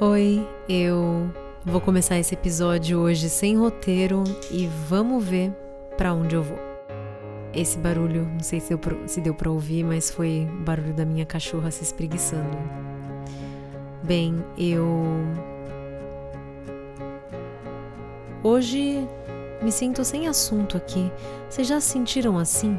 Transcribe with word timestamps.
Oi, 0.00 0.46
eu 0.68 1.28
vou 1.66 1.80
começar 1.80 2.16
esse 2.20 2.32
episódio 2.32 3.00
hoje 3.00 3.28
sem 3.28 3.56
roteiro 3.58 4.22
e 4.48 4.68
vamos 4.88 5.24
ver 5.24 5.50
para 5.96 6.14
onde 6.14 6.36
eu 6.36 6.42
vou. 6.44 6.56
Esse 7.52 7.76
barulho, 7.76 8.24
não 8.24 8.38
sei 8.38 8.60
se 8.60 8.68
deu, 8.68 8.78
pra, 8.78 9.08
se 9.08 9.20
deu 9.20 9.34
pra 9.34 9.50
ouvir, 9.50 9.82
mas 9.82 10.08
foi 10.08 10.48
o 10.48 10.62
barulho 10.62 10.94
da 10.94 11.04
minha 11.04 11.26
cachorra 11.26 11.72
se 11.72 11.82
espreguiçando. 11.82 12.56
Bem, 14.04 14.36
eu. 14.56 14.86
Hoje 18.44 19.04
me 19.60 19.72
sinto 19.72 20.04
sem 20.04 20.28
assunto 20.28 20.76
aqui. 20.76 21.10
Vocês 21.50 21.66
já 21.66 21.80
se 21.80 21.88
sentiram 21.88 22.38
assim? 22.38 22.78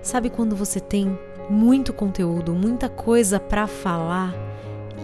Sabe 0.00 0.30
quando 0.30 0.54
você 0.54 0.78
tem 0.78 1.18
muito 1.50 1.92
conteúdo, 1.92 2.54
muita 2.54 2.88
coisa 2.88 3.40
para 3.40 3.66
falar 3.66 4.32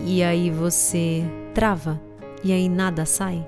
e 0.05 0.23
aí 0.23 0.49
você 0.49 1.25
trava 1.55 2.01
e 2.43 2.53
aí 2.53 2.69
nada 2.69 3.05
sai? 3.05 3.47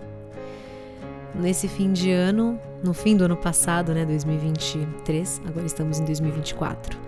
Nesse 1.35 1.67
fim 1.67 1.93
de 1.93 2.11
ano, 2.11 2.59
no 2.85 2.93
fim 2.93 3.17
do 3.17 3.25
ano 3.25 3.37
passado, 3.37 3.95
né, 3.95 4.05
2023, 4.05 5.43
agora 5.47 5.65
estamos 5.65 5.99
em 5.99 6.05
2024. 6.05 6.99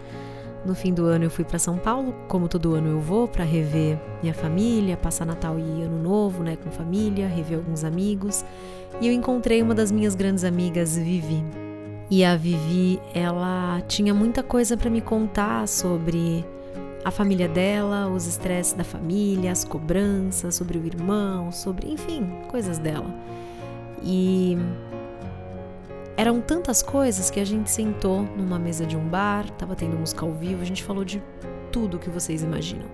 No 0.64 0.74
fim 0.74 0.94
do 0.94 1.04
ano 1.04 1.24
eu 1.24 1.30
fui 1.30 1.44
para 1.44 1.58
São 1.58 1.76
Paulo, 1.76 2.14
como 2.26 2.48
todo 2.48 2.74
ano 2.74 2.88
eu 2.88 3.00
vou 3.00 3.28
para 3.28 3.44
rever 3.44 3.98
minha 4.22 4.32
família, 4.32 4.96
passar 4.96 5.26
Natal 5.26 5.58
e 5.58 5.82
Ano 5.82 6.02
Novo, 6.02 6.42
né, 6.42 6.56
com 6.56 6.70
família, 6.70 7.28
rever 7.28 7.58
alguns 7.58 7.84
amigos. 7.84 8.44
E 8.98 9.06
eu 9.06 9.12
encontrei 9.12 9.60
uma 9.60 9.74
das 9.74 9.92
minhas 9.92 10.14
grandes 10.14 10.42
amigas, 10.42 10.96
Vivi. 10.96 11.44
E 12.10 12.24
a 12.24 12.34
Vivi, 12.34 12.98
ela 13.12 13.82
tinha 13.88 14.14
muita 14.14 14.42
coisa 14.42 14.76
para 14.76 14.88
me 14.88 15.02
contar 15.02 15.68
sobre 15.68 16.44
a 17.04 17.10
família 17.10 17.46
dela, 17.46 18.08
os 18.08 18.26
estresses 18.26 18.72
da 18.72 18.82
família, 18.82 19.52
as 19.52 19.64
cobranças 19.64 20.54
sobre 20.54 20.78
o 20.78 20.86
irmão, 20.86 21.52
sobre, 21.52 21.92
enfim, 21.92 22.26
coisas 22.48 22.78
dela. 22.78 23.14
E 24.02 24.56
eram 26.16 26.40
tantas 26.40 26.82
coisas 26.82 27.30
que 27.30 27.38
a 27.38 27.44
gente 27.44 27.70
sentou 27.70 28.22
numa 28.36 28.58
mesa 28.58 28.86
de 28.86 28.96
um 28.96 29.06
bar, 29.06 29.48
tava 29.50 29.76
tendo 29.76 29.96
música 29.96 30.24
ao 30.24 30.32
vivo, 30.32 30.62
a 30.62 30.64
gente 30.64 30.82
falou 30.82 31.04
de 31.04 31.22
tudo 31.70 31.98
que 31.98 32.08
vocês 32.08 32.42
imaginam, 32.42 32.86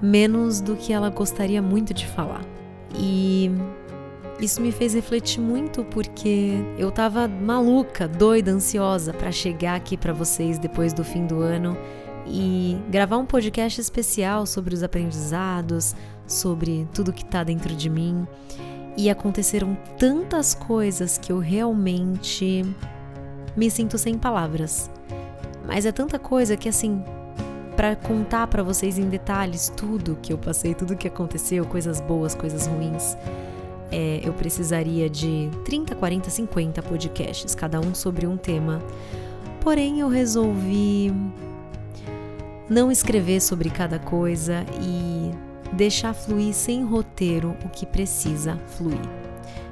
menos 0.00 0.60
do 0.60 0.76
que 0.76 0.92
ela 0.92 1.08
gostaria 1.08 1.62
muito 1.62 1.94
de 1.94 2.06
falar. 2.06 2.44
E 2.94 3.50
isso 4.40 4.60
me 4.60 4.72
fez 4.72 4.92
refletir 4.92 5.40
muito 5.40 5.84
porque 5.84 6.52
eu 6.76 6.90
tava 6.90 7.26
maluca, 7.26 8.06
doida, 8.06 8.50
ansiosa 8.50 9.14
para 9.14 9.32
chegar 9.32 9.76
aqui 9.76 9.96
para 9.96 10.12
vocês 10.12 10.58
depois 10.58 10.92
do 10.92 11.04
fim 11.04 11.24
do 11.26 11.40
ano 11.40 11.78
e 12.26 12.78
gravar 12.90 13.18
um 13.18 13.26
podcast 13.26 13.80
especial 13.80 14.46
sobre 14.46 14.74
os 14.74 14.82
aprendizados, 14.82 15.94
sobre 16.26 16.88
tudo 16.94 17.12
que 17.12 17.24
tá 17.24 17.42
dentro 17.44 17.74
de 17.74 17.88
mim. 17.88 18.26
E 18.96 19.08
aconteceram 19.08 19.76
tantas 19.98 20.54
coisas 20.54 21.16
que 21.16 21.32
eu 21.32 21.38
realmente 21.38 22.62
me 23.56 23.70
sinto 23.70 23.96
sem 23.98 24.18
palavras. 24.18 24.90
Mas 25.66 25.86
é 25.86 25.92
tanta 25.92 26.18
coisa 26.18 26.56
que 26.56 26.68
assim, 26.68 27.02
para 27.76 27.96
contar 27.96 28.46
para 28.46 28.62
vocês 28.62 28.98
em 28.98 29.08
detalhes 29.08 29.72
tudo 29.74 30.18
que 30.20 30.32
eu 30.32 30.38
passei, 30.38 30.74
tudo 30.74 30.96
que 30.96 31.08
aconteceu, 31.08 31.64
coisas 31.64 32.00
boas, 32.00 32.34
coisas 32.34 32.66
ruins, 32.66 33.16
é, 33.90 34.20
eu 34.24 34.32
precisaria 34.32 35.08
de 35.08 35.50
30, 35.64 35.94
40, 35.94 36.30
50 36.30 36.82
podcasts, 36.82 37.54
cada 37.54 37.78
um 37.80 37.94
sobre 37.94 38.26
um 38.26 38.36
tema. 38.36 38.82
Porém, 39.60 40.00
eu 40.00 40.08
resolvi 40.08 41.12
não 42.72 42.90
escrever 42.90 43.40
sobre 43.40 43.68
cada 43.68 43.98
coisa 43.98 44.64
e 44.80 45.30
deixar 45.74 46.14
fluir 46.14 46.54
sem 46.54 46.82
roteiro 46.82 47.54
o 47.64 47.68
que 47.68 47.84
precisa 47.84 48.56
fluir. 48.66 49.00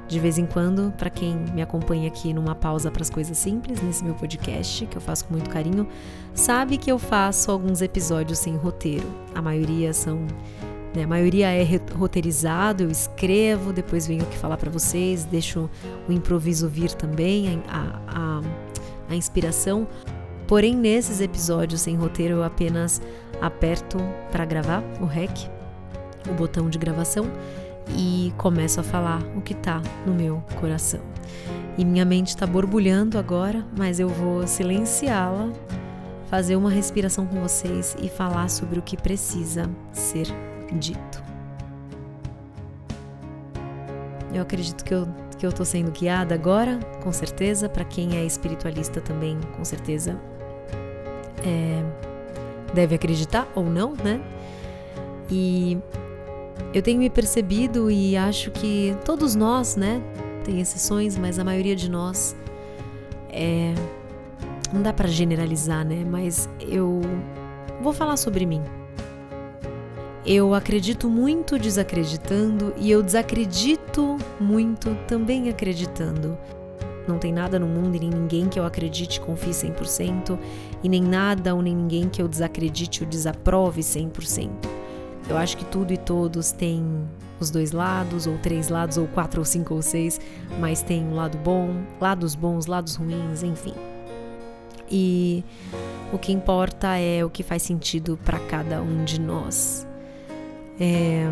De 0.07 0.19
vez 0.19 0.37
em 0.37 0.45
quando, 0.45 0.93
para 0.97 1.09
quem 1.09 1.35
me 1.53 1.61
acompanha 1.61 2.07
aqui 2.07 2.33
numa 2.33 2.53
pausa 2.53 2.91
para 2.91 3.01
as 3.01 3.09
coisas 3.09 3.37
simples, 3.37 3.81
nesse 3.81 4.03
meu 4.03 4.13
podcast, 4.13 4.85
que 4.85 4.97
eu 4.97 5.01
faço 5.01 5.25
com 5.25 5.33
muito 5.33 5.49
carinho, 5.49 5.87
sabe 6.33 6.77
que 6.77 6.91
eu 6.91 6.99
faço 6.99 7.49
alguns 7.49 7.81
episódios 7.81 8.37
sem 8.39 8.55
roteiro. 8.55 9.07
A 9.33 9.41
maioria 9.41 9.93
são. 9.93 10.27
Né, 10.93 11.03
a 11.03 11.07
maioria 11.07 11.47
é 11.47 11.65
roteirizado, 11.95 12.83
eu 12.83 12.91
escrevo, 12.91 13.71
depois 13.71 14.05
venho 14.05 14.23
aqui 14.23 14.37
falar 14.37 14.57
para 14.57 14.69
vocês, 14.69 15.23
deixo 15.23 15.69
o 16.07 16.11
improviso 16.11 16.67
vir 16.67 16.91
também, 16.91 17.63
a, 17.69 18.01
a, 18.09 18.41
a 19.09 19.15
inspiração. 19.15 19.87
Porém, 20.51 20.75
nesses 20.75 21.21
episódios 21.21 21.79
sem 21.79 21.95
roteiro, 21.95 22.33
eu 22.33 22.43
apenas 22.43 23.01
aperto 23.39 23.97
para 24.33 24.43
gravar 24.43 24.83
o 24.99 25.05
REC, 25.05 25.49
o 26.29 26.33
botão 26.33 26.69
de 26.69 26.77
gravação, 26.77 27.25
e 27.97 28.33
começo 28.37 28.77
a 28.81 28.83
falar 28.83 29.21
o 29.33 29.39
que 29.39 29.53
tá 29.53 29.81
no 30.05 30.13
meu 30.13 30.43
coração. 30.59 30.99
E 31.77 31.85
minha 31.85 32.03
mente 32.03 32.27
está 32.27 32.45
borbulhando 32.45 33.17
agora, 33.17 33.65
mas 33.77 33.97
eu 33.97 34.09
vou 34.09 34.45
silenciá-la, 34.45 35.53
fazer 36.29 36.57
uma 36.57 36.69
respiração 36.69 37.25
com 37.25 37.39
vocês 37.39 37.95
e 38.01 38.09
falar 38.09 38.49
sobre 38.49 38.77
o 38.77 38.81
que 38.81 38.97
precisa 38.97 39.69
ser 39.93 40.27
dito. 40.73 41.23
Eu 44.33 44.41
acredito 44.41 44.83
que 44.83 44.93
eu 44.93 45.07
que 45.37 45.45
eu 45.45 45.49
estou 45.49 45.65
sendo 45.65 45.89
guiada 45.89 46.35
agora, 46.35 46.77
com 47.01 47.11
certeza. 47.11 47.67
Para 47.67 47.83
quem 47.83 48.15
é 48.15 48.23
espiritualista 48.23 49.01
também, 49.01 49.39
com 49.57 49.65
certeza 49.65 50.19
é, 51.43 51.83
deve 52.73 52.95
acreditar 52.95 53.51
ou 53.55 53.65
não, 53.65 53.93
né? 53.95 54.21
E 55.29 55.77
eu 56.73 56.81
tenho 56.81 56.99
me 56.99 57.09
percebido 57.09 57.89
e 57.91 58.15
acho 58.15 58.51
que 58.51 58.95
todos 59.05 59.35
nós, 59.35 59.75
né? 59.75 60.01
Tem 60.43 60.59
exceções, 60.59 61.17
mas 61.17 61.37
a 61.37 61.43
maioria 61.43 61.75
de 61.75 61.89
nós 61.89 62.35
é. 63.29 63.73
Não 64.73 64.81
dá 64.81 64.93
para 64.93 65.07
generalizar, 65.07 65.85
né? 65.85 66.05
Mas 66.09 66.47
eu 66.61 67.01
vou 67.81 67.91
falar 67.91 68.15
sobre 68.15 68.45
mim. 68.45 68.61
Eu 70.25 70.53
acredito 70.53 71.09
muito 71.09 71.57
desacreditando 71.57 72.73
e 72.77 72.89
eu 72.89 73.03
desacredito 73.03 74.17
muito 74.39 74.95
também 75.07 75.49
acreditando. 75.49 76.37
Não 77.07 77.17
tem 77.17 77.33
nada 77.33 77.59
no 77.59 77.67
mundo 77.67 77.95
e 77.95 77.99
nem 77.99 78.09
ninguém 78.09 78.47
que 78.47 78.59
eu 78.59 78.65
acredite 78.65 79.17
e 79.17 79.21
confie 79.21 79.51
100%, 79.51 80.37
e 80.83 80.89
nem 80.89 81.01
nada 81.01 81.55
ou 81.55 81.61
nem 81.61 81.75
ninguém 81.75 82.07
que 82.07 82.21
eu 82.21 82.27
desacredite 82.27 83.03
ou 83.03 83.09
desaprove 83.09 83.81
100%. 83.81 84.49
Eu 85.29 85.37
acho 85.37 85.57
que 85.57 85.65
tudo 85.65 85.93
e 85.93 85.97
todos 85.97 86.51
têm 86.51 86.83
os 87.39 87.49
dois 87.49 87.71
lados, 87.71 88.27
ou 88.27 88.37
três 88.37 88.69
lados, 88.69 88.97
ou 88.97 89.07
quatro, 89.07 89.41
ou 89.41 89.45
cinco, 89.45 89.73
ou 89.73 89.81
seis, 89.81 90.19
mas 90.59 90.81
tem 90.81 91.03
um 91.03 91.15
lado 91.15 91.37
bom, 91.37 91.73
lados 91.99 92.35
bons, 92.35 92.65
lados 92.67 92.95
ruins, 92.95 93.41
enfim. 93.41 93.73
E 94.89 95.43
o 96.11 96.19
que 96.19 96.31
importa 96.31 96.97
é 96.97 97.23
o 97.23 97.29
que 97.29 97.43
faz 97.43 97.63
sentido 97.63 98.19
para 98.25 98.39
cada 98.39 98.81
um 98.81 99.03
de 99.03 99.19
nós. 99.19 99.87
É 100.79 101.25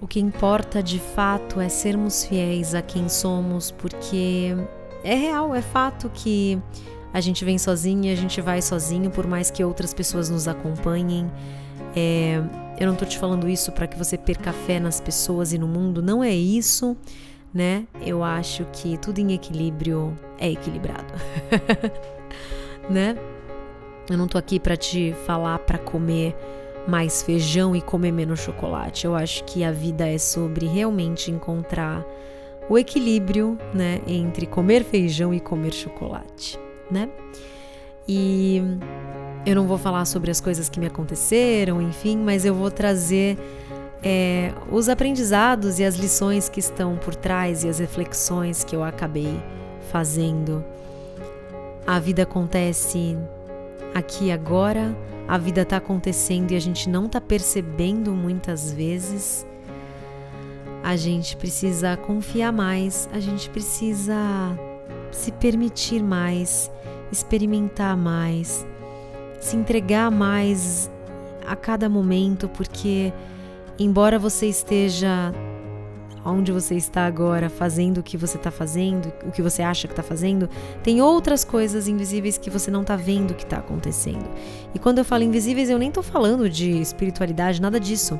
o 0.00 0.06
que 0.06 0.18
importa 0.18 0.82
de 0.82 0.98
fato 0.98 1.60
é 1.60 1.68
sermos 1.68 2.24
fiéis 2.24 2.74
a 2.74 2.80
quem 2.80 3.08
somos, 3.08 3.70
porque 3.70 4.56
é 5.04 5.14
real, 5.14 5.54
é 5.54 5.60
fato 5.60 6.10
que 6.12 6.60
a 7.12 7.20
gente 7.20 7.44
vem 7.44 7.58
sozinho, 7.58 8.12
a 8.12 8.16
gente 8.16 8.40
vai 8.40 8.62
sozinho, 8.62 9.10
por 9.10 9.26
mais 9.26 9.50
que 9.50 9.62
outras 9.62 9.92
pessoas 9.92 10.30
nos 10.30 10.48
acompanhem. 10.48 11.30
É, 11.94 12.40
eu 12.78 12.86
não 12.86 12.94
tô 12.94 13.04
te 13.04 13.18
falando 13.18 13.48
isso 13.48 13.72
para 13.72 13.86
que 13.86 13.98
você 13.98 14.16
perca 14.16 14.52
fé 14.52 14.80
nas 14.80 15.00
pessoas 15.00 15.52
e 15.52 15.58
no 15.58 15.66
mundo, 15.66 16.00
não 16.00 16.22
é 16.22 16.32
isso, 16.32 16.96
né? 17.52 17.84
Eu 18.00 18.22
acho 18.22 18.64
que 18.72 18.96
tudo 18.96 19.18
em 19.18 19.32
equilíbrio 19.32 20.16
é 20.38 20.50
equilibrado, 20.50 21.12
né? 22.88 23.16
Eu 24.08 24.16
não 24.16 24.26
tô 24.26 24.38
aqui 24.38 24.58
para 24.58 24.76
te 24.76 25.14
falar 25.26 25.58
para 25.60 25.78
comer 25.78 26.34
mais 26.86 27.22
feijão 27.22 27.74
e 27.74 27.80
comer 27.80 28.12
menos 28.12 28.40
chocolate. 28.40 29.06
Eu 29.06 29.14
acho 29.14 29.44
que 29.44 29.62
a 29.64 29.72
vida 29.72 30.08
é 30.08 30.18
sobre 30.18 30.66
realmente 30.66 31.30
encontrar 31.30 32.04
o 32.68 32.78
equilíbrio, 32.78 33.58
né, 33.74 34.00
entre 34.06 34.46
comer 34.46 34.84
feijão 34.84 35.34
e 35.34 35.40
comer 35.40 35.72
chocolate, 35.72 36.58
né? 36.90 37.08
E 38.06 38.62
eu 39.44 39.54
não 39.54 39.66
vou 39.66 39.78
falar 39.78 40.04
sobre 40.04 40.30
as 40.30 40.40
coisas 40.40 40.68
que 40.68 40.78
me 40.78 40.86
aconteceram, 40.86 41.82
enfim, 41.82 42.16
mas 42.16 42.44
eu 42.44 42.54
vou 42.54 42.70
trazer 42.70 43.36
é, 44.02 44.52
os 44.70 44.88
aprendizados 44.88 45.78
e 45.78 45.84
as 45.84 45.96
lições 45.96 46.48
que 46.48 46.60
estão 46.60 46.96
por 46.96 47.14
trás 47.14 47.64
e 47.64 47.68
as 47.68 47.78
reflexões 47.78 48.64
que 48.64 48.74
eu 48.74 48.82
acabei 48.84 49.40
fazendo. 49.90 50.64
A 51.86 51.98
vida 51.98 52.22
acontece 52.22 53.16
aqui 53.94 54.30
agora 54.30 54.96
a 55.28 55.38
vida 55.38 55.62
está 55.62 55.76
acontecendo 55.76 56.52
e 56.52 56.56
a 56.56 56.60
gente 56.60 56.88
não 56.88 57.06
está 57.06 57.20
percebendo 57.20 58.12
muitas 58.12 58.72
vezes, 58.72 59.46
a 60.82 60.96
gente 60.96 61.36
precisa 61.36 61.96
confiar 61.96 62.52
mais, 62.52 63.08
a 63.12 63.20
gente 63.20 63.48
precisa 63.50 64.16
se 65.12 65.30
permitir 65.30 66.02
mais, 66.02 66.70
experimentar 67.12 67.96
mais, 67.96 68.66
se 69.40 69.56
entregar 69.56 70.10
mais 70.10 70.90
a 71.46 71.54
cada 71.54 71.88
momento, 71.88 72.48
porque 72.48 73.12
embora 73.78 74.18
você 74.18 74.46
esteja 74.46 75.32
onde 76.24 76.52
você 76.52 76.74
está 76.74 77.06
agora, 77.06 77.48
fazendo 77.48 77.98
o 77.98 78.02
que 78.02 78.16
você 78.16 78.36
está 78.36 78.50
fazendo, 78.50 79.12
o 79.24 79.30
que 79.30 79.42
você 79.42 79.62
acha 79.62 79.86
que 79.86 79.92
está 79.92 80.02
fazendo, 80.02 80.48
tem 80.82 81.00
outras 81.00 81.44
coisas 81.44 81.88
invisíveis 81.88 82.36
que 82.36 82.50
você 82.50 82.70
não 82.70 82.82
está 82.82 82.96
vendo 82.96 83.34
que 83.34 83.44
está 83.44 83.58
acontecendo. 83.58 84.28
E 84.74 84.78
quando 84.78 84.98
eu 84.98 85.04
falo 85.04 85.22
invisíveis, 85.22 85.70
eu 85.70 85.78
nem 85.78 85.88
estou 85.88 86.02
falando 86.02 86.48
de 86.48 86.70
espiritualidade, 86.70 87.60
nada 87.60 87.80
disso. 87.80 88.18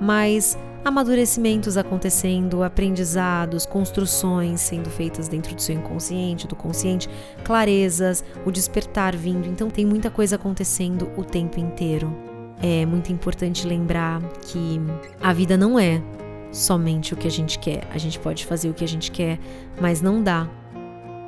Mas 0.00 0.56
amadurecimentos 0.84 1.76
acontecendo, 1.76 2.62
aprendizados, 2.62 3.66
construções 3.66 4.60
sendo 4.60 4.88
feitas 4.88 5.28
dentro 5.28 5.54
do 5.54 5.60
seu 5.60 5.74
inconsciente, 5.74 6.46
do 6.46 6.56
consciente, 6.56 7.08
clarezas, 7.44 8.24
o 8.44 8.50
despertar 8.50 9.14
vindo. 9.14 9.46
Então 9.46 9.68
tem 9.68 9.84
muita 9.84 10.10
coisa 10.10 10.36
acontecendo 10.36 11.10
o 11.16 11.24
tempo 11.24 11.60
inteiro. 11.60 12.14
É 12.60 12.84
muito 12.86 13.12
importante 13.12 13.66
lembrar 13.66 14.20
que 14.46 14.80
a 15.20 15.32
vida 15.32 15.56
não 15.56 15.78
é 15.78 16.02
somente 16.50 17.14
o 17.14 17.16
que 17.16 17.26
a 17.26 17.30
gente 17.30 17.58
quer. 17.58 17.86
A 17.92 17.98
gente 17.98 18.18
pode 18.18 18.44
fazer 18.44 18.68
o 18.68 18.74
que 18.74 18.84
a 18.84 18.88
gente 18.88 19.10
quer, 19.10 19.38
mas 19.80 20.00
não 20.00 20.22
dá 20.22 20.48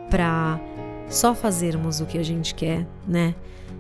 para 0.09 0.61
só 1.09 1.35
fazermos 1.35 2.01
o 2.01 2.07
que 2.07 2.19
a 2.19 2.23
gente 2.23 2.55
quer, 2.55 2.87
né? 3.07 3.35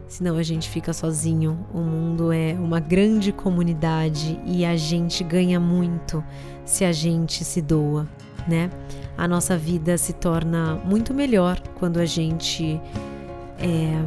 Senão 0.08 0.37
a 0.37 0.42
gente 0.42 0.69
fica 0.69 0.92
sozinho. 0.92 1.64
O 1.72 1.78
mundo 1.78 2.32
é 2.32 2.54
uma 2.54 2.81
grande 2.81 3.32
comunidade 3.32 4.40
e 4.44 4.64
a 4.64 4.76
gente 4.76 5.22
ganha 5.22 5.60
muito 5.60 6.22
se 6.64 6.84
a 6.84 6.92
gente 6.92 7.44
se 7.44 7.62
doa, 7.62 8.08
né? 8.46 8.70
A 9.16 9.28
nossa 9.28 9.56
vida 9.56 9.96
se 9.96 10.12
torna 10.12 10.75
muito 10.84 11.14
melhor 11.14 11.60
quando 11.78 11.98
a 12.00 12.06
gente 12.06 12.81
é, 13.58 14.02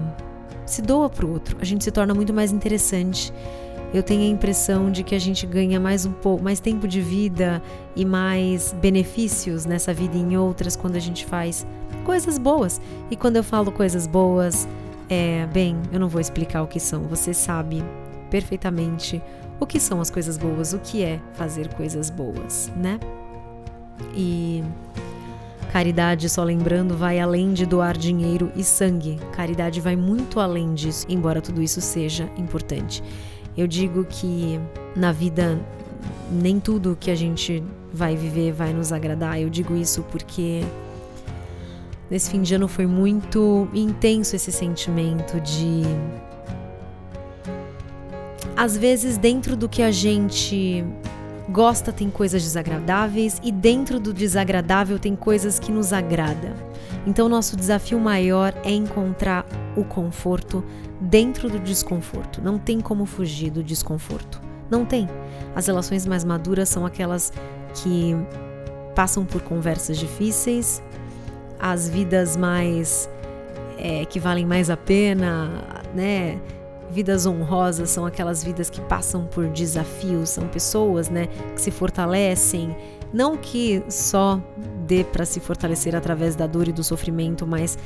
se 0.66 0.82
doa 0.82 1.10
para 1.10 1.26
o 1.26 1.32
outro. 1.32 1.58
A 1.62 1.66
gente 1.66 1.84
se 1.84 1.92
torna 1.92 2.14
muito 2.14 2.34
mais 2.34 2.52
interessante 2.52 3.32
eu 3.94 4.02
tenho 4.02 4.22
a 4.22 4.28
impressão 4.28 4.92
de 4.92 5.04
que 5.04 5.14
a 5.14 5.20
gente 5.20 5.46
ganha 5.46 5.80
mais 5.80 6.06
um 6.06 6.12
pouco, 6.12 6.44
mais 6.44 6.60
tempo 6.60 6.88
de 6.88 7.00
vida 7.00 7.62
e 7.96 8.04
mais 8.04 8.74
benefícios 8.82 9.66
nessa 9.66 9.94
vida 9.94 10.18
e 10.18 10.22
em 10.22 10.36
outras 10.38 10.76
quando 10.76 10.96
a 10.96 11.00
gente 11.00 11.26
faz 11.26 11.66
coisas 12.04 12.38
boas. 12.38 12.82
E 13.12 13.16
quando 13.16 13.36
eu 13.36 13.44
falo 13.44 13.72
coisas 13.72 14.08
boas, 14.08 14.68
é, 15.10 15.46
bem, 15.54 15.78
eu 15.92 16.00
não 16.00 16.10
vou 16.10 16.20
explicar 16.20 16.64
o 16.64 16.68
que 16.68 16.80
são, 16.80 17.04
você 17.04 17.34
sabe 17.34 17.84
perfeitamente 18.32 19.22
o 19.60 19.68
que 19.68 19.80
são 19.80 20.02
as 20.02 20.10
coisas 20.10 20.38
boas, 20.38 20.74
o 20.74 20.80
que 20.80 21.04
é 21.04 21.20
fazer 21.34 21.72
coisas 21.76 22.10
boas, 22.10 22.72
né? 22.76 23.00
E 24.16 24.64
Caridade, 25.74 26.30
só 26.30 26.44
lembrando, 26.44 26.96
vai 26.96 27.20
além 27.20 27.52
de 27.52 27.66
doar 27.66 27.98
dinheiro 27.98 28.52
e 28.56 28.64
sangue. 28.64 29.20
Caridade 29.32 29.82
vai 29.82 29.96
muito 29.96 30.40
além 30.40 30.76
disso, 30.76 31.04
embora 31.10 31.42
tudo 31.42 31.64
isso 31.64 31.82
seja 31.82 32.30
importante. 32.38 33.04
Eu 33.56 33.68
digo 33.68 34.04
que 34.06 34.60
na 34.96 35.12
vida 35.12 35.60
nem 36.32 36.60
tudo 36.60 36.98
que 37.00 37.12
a 37.12 37.16
gente 37.16 37.64
vai 37.94 38.16
viver 38.16 38.52
vai 38.52 38.74
nos 38.74 38.92
agradar. 38.92 39.40
Eu 39.40 39.50
digo 39.50 39.76
isso 39.76 40.04
porque 40.12 40.62
nesse 42.10 42.32
fim 42.32 42.42
de 42.42 42.56
ano 42.56 42.68
foi 42.68 42.88
muito 42.88 43.68
intenso 43.74 44.36
esse 44.36 44.52
sentimento 44.52 45.40
de 45.40 45.84
às 48.56 48.78
vezes 48.78 49.18
dentro 49.18 49.56
do 49.56 49.68
que 49.68 49.82
a 49.82 49.92
gente 49.92 50.84
gosta 51.50 51.92
tem 51.92 52.10
coisas 52.10 52.42
desagradáveis 52.42 53.40
e 53.44 53.52
dentro 53.52 54.00
do 54.00 54.14
desagradável 54.14 54.98
tem 54.98 55.16
coisas 55.16 55.60
que 55.60 55.72
nos 55.72 55.94
agrada. 55.94 56.73
Então 57.06 57.28
nosso 57.28 57.56
desafio 57.56 58.00
maior 58.00 58.54
é 58.64 58.72
encontrar 58.72 59.46
o 59.76 59.84
conforto 59.84 60.64
dentro 61.00 61.50
do 61.50 61.60
desconforto. 61.60 62.42
Não 62.42 62.58
tem 62.58 62.80
como 62.80 63.06
fugir 63.06 63.52
do 63.52 63.64
desconforto. 63.64 64.42
Não 64.70 64.86
tem. 64.86 65.08
As 65.56 65.68
relações 65.68 66.06
mais 66.06 66.24
maduras 66.24 66.70
são 66.70 66.86
aquelas 66.86 67.32
que 67.76 68.16
passam 68.96 69.26
por 69.26 69.42
conversas 69.42 69.98
difíceis, 69.98 70.82
as 71.60 71.90
vidas 71.90 72.38
mais 72.38 73.10
é, 73.78 74.06
que 74.06 74.20
valem 74.20 74.46
mais 74.46 74.70
a 74.70 74.78
pena, 74.78 75.50
né? 75.94 76.40
Vidas 76.90 77.26
honrosas 77.26 77.90
são 77.90 78.06
aquelas 78.06 78.44
vidas 78.44 78.70
que 78.70 78.80
passam 78.82 79.26
por 79.26 79.48
desafios, 79.48 80.30
são 80.30 80.48
pessoas, 80.48 81.10
né, 81.10 81.28
que 81.56 81.60
se 81.60 81.72
fortalecem, 81.72 82.76
não 83.12 83.36
que 83.36 83.84
só 83.90 84.40
para 85.12 85.26
se 85.26 85.40
fortalecer 85.40 85.96
através 85.96 86.36
da 86.36 86.46
dor 86.46 86.68
e 86.68 86.72
do 86.72 86.84
sofrimento, 86.84 87.48
mas 87.48 87.78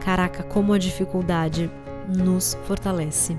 caraca, 0.00 0.42
como 0.42 0.72
a 0.72 0.78
dificuldade 0.78 1.70
nos 2.08 2.56
fortalece 2.64 3.36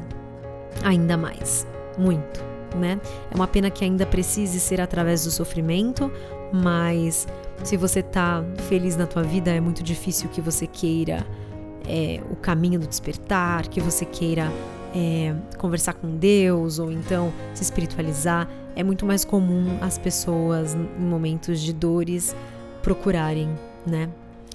ainda 0.84 1.18
mais, 1.18 1.68
muito, 1.98 2.44
né? 2.76 3.00
É 3.32 3.36
uma 3.36 3.48
pena 3.48 3.70
que 3.70 3.84
ainda 3.84 4.06
precise 4.06 4.60
ser 4.60 4.80
através 4.80 5.24
do 5.24 5.32
sofrimento, 5.32 6.12
mas 6.54 7.28
se 7.64 7.76
você 7.76 8.02
tá 8.02 8.44
feliz 8.68 8.96
na 8.96 9.06
tua 9.06 9.24
vida, 9.24 9.52
é 9.52 9.60
muito 9.60 9.84
difícil 9.84 10.30
que 10.30 10.42
você 10.42 10.66
queira 10.66 11.26
é, 11.88 12.22
o 12.32 12.36
caminho 12.36 12.80
do 12.80 12.88
despertar, 12.88 13.68
que 13.68 13.82
você 13.82 14.06
queira 14.06 14.52
é, 14.96 15.36
conversar 15.58 15.94
com 15.94 16.16
Deus 16.18 16.80
ou 16.80 16.92
então 16.92 17.34
se 17.54 17.64
espiritualizar. 17.64 18.48
É 18.76 18.84
muito 18.84 19.06
mais 19.06 19.26
comum 19.26 19.78
as 19.82 19.98
pessoas 19.98 20.76
em 20.76 21.04
momentos 21.04 21.60
de 21.60 21.74
dores 21.74 22.36
procurarem, 22.82 23.50
né? 23.86 24.10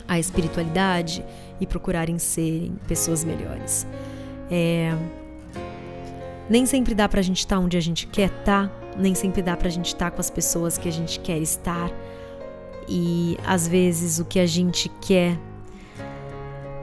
A 0.07 0.19
espiritualidade 0.19 1.25
e 1.61 1.67
procurarem 1.67 2.19
serem 2.19 2.77
pessoas 2.87 3.25
melhores. 3.25 3.87
É... 4.51 4.95
Nem 6.49 6.67
sempre 6.67 6.95
dá 6.95 7.09
pra 7.09 7.23
gente 7.23 7.39
estar 7.39 7.57
tá 7.57 7.63
onde 7.63 7.77
a 7.77 7.81
gente 7.81 8.07
quer 8.07 8.29
estar, 8.29 8.69
tá, 8.69 8.73
nem 8.99 9.15
sempre 9.15 9.41
dá 9.41 9.57
pra 9.57 9.71
gente 9.71 9.87
estar 9.87 10.11
tá 10.11 10.11
com 10.11 10.21
as 10.21 10.29
pessoas 10.29 10.77
que 10.77 10.89
a 10.89 10.93
gente 10.93 11.19
quer 11.21 11.39
estar. 11.39 11.91
E 12.87 13.39
às 13.47 13.67
vezes 13.67 14.19
o 14.19 14.25
que 14.25 14.39
a 14.39 14.47
gente 14.47 14.91
quer, 15.01 15.39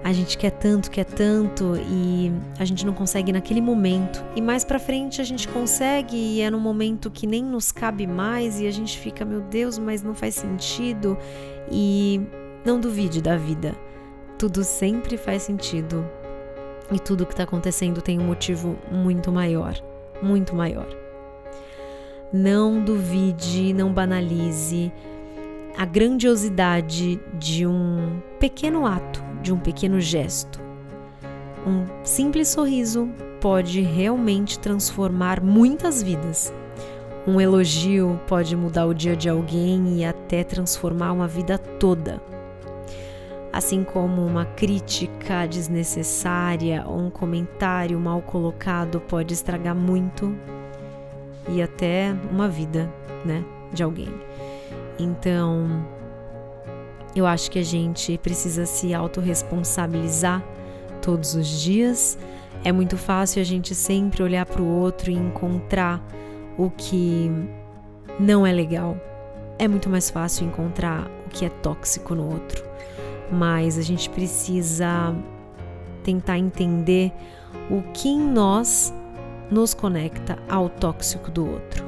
a 0.03 0.11
gente 0.11 0.37
quer 0.37 0.51
tanto, 0.51 0.89
quer 0.89 1.05
tanto 1.05 1.75
e 1.77 2.31
a 2.59 2.65
gente 2.65 2.85
não 2.85 2.93
consegue 2.93 3.31
naquele 3.31 3.61
momento. 3.61 4.23
E 4.35 4.41
mais 4.41 4.63
pra 4.63 4.79
frente 4.79 5.21
a 5.21 5.23
gente 5.23 5.47
consegue 5.47 6.15
e 6.15 6.41
é 6.41 6.49
num 6.49 6.59
momento 6.59 7.11
que 7.11 7.27
nem 7.27 7.43
nos 7.43 7.71
cabe 7.71 8.07
mais 8.07 8.59
e 8.59 8.67
a 8.67 8.71
gente 8.71 8.97
fica, 8.97 9.23
meu 9.23 9.41
Deus, 9.41 9.77
mas 9.77 10.01
não 10.01 10.15
faz 10.15 10.35
sentido. 10.35 11.17
E 11.71 12.21
não 12.65 12.79
duvide 12.79 13.21
da 13.21 13.37
vida. 13.37 13.75
Tudo 14.37 14.63
sempre 14.63 15.17
faz 15.17 15.43
sentido 15.43 16.03
e 16.91 16.99
tudo 16.99 17.25
que 17.25 17.33
está 17.33 17.43
acontecendo 17.43 18.01
tem 18.01 18.19
um 18.19 18.25
motivo 18.25 18.77
muito 18.91 19.31
maior, 19.31 19.75
muito 20.21 20.55
maior. 20.55 20.87
Não 22.33 22.83
duvide, 22.83 23.73
não 23.73 23.93
banalize 23.93 24.91
a 25.77 25.85
grandiosidade 25.85 27.19
de 27.37 27.65
um 27.65 28.21
pequeno 28.39 28.85
ato, 28.85 29.23
de 29.41 29.53
um 29.53 29.59
pequeno 29.59 29.99
gesto. 29.99 30.59
Um 31.65 31.85
simples 32.03 32.47
sorriso 32.49 33.09
pode 33.39 33.81
realmente 33.81 34.59
transformar 34.59 35.41
muitas 35.41 36.01
vidas. 36.01 36.53
Um 37.27 37.39
elogio 37.39 38.19
pode 38.27 38.55
mudar 38.55 38.85
o 38.87 38.93
dia 38.93 39.15
de 39.15 39.29
alguém 39.29 39.97
e 39.99 40.05
até 40.05 40.43
transformar 40.43 41.11
uma 41.11 41.27
vida 41.27 41.57
toda 41.57 42.21
assim 43.51 43.83
como 43.83 44.25
uma 44.25 44.45
crítica 44.45 45.45
desnecessária 45.45 46.83
ou 46.87 46.99
um 46.99 47.09
comentário 47.09 47.99
mal 47.99 48.21
colocado 48.21 49.01
pode 49.01 49.33
estragar 49.33 49.75
muito 49.75 50.33
e 51.49 51.61
até 51.61 52.15
uma 52.31 52.47
vida, 52.47 52.89
né, 53.25 53.43
de 53.73 53.83
alguém. 53.83 54.09
Então, 54.97 55.85
eu 57.15 57.25
acho 57.25 57.49
que 57.51 57.59
a 57.59 57.63
gente 57.63 58.17
precisa 58.17 58.65
se 58.65 58.93
autorresponsabilizar 58.93 60.43
todos 61.01 61.35
os 61.35 61.47
dias. 61.47 62.17
É 62.63 62.71
muito 62.71 62.97
fácil 62.97 63.41
a 63.41 63.45
gente 63.45 63.73
sempre 63.73 64.23
olhar 64.23 64.45
para 64.45 64.61
o 64.61 64.67
outro 64.67 65.11
e 65.11 65.15
encontrar 65.15 66.01
o 66.57 66.69
que 66.69 67.31
não 68.19 68.45
é 68.45 68.51
legal. 68.51 68.97
É 69.57 69.67
muito 69.67 69.89
mais 69.89 70.09
fácil 70.09 70.45
encontrar 70.45 71.09
o 71.25 71.29
que 71.29 71.45
é 71.45 71.49
tóxico 71.49 72.15
no 72.15 72.31
outro 72.31 72.71
mas 73.31 73.77
a 73.77 73.81
gente 73.81 74.09
precisa 74.09 75.15
tentar 76.03 76.37
entender 76.37 77.11
o 77.69 77.81
que 77.93 78.09
em 78.09 78.19
nós 78.19 78.93
nos 79.49 79.73
conecta 79.73 80.37
ao 80.49 80.67
tóxico 80.67 81.31
do 81.31 81.49
outro. 81.49 81.85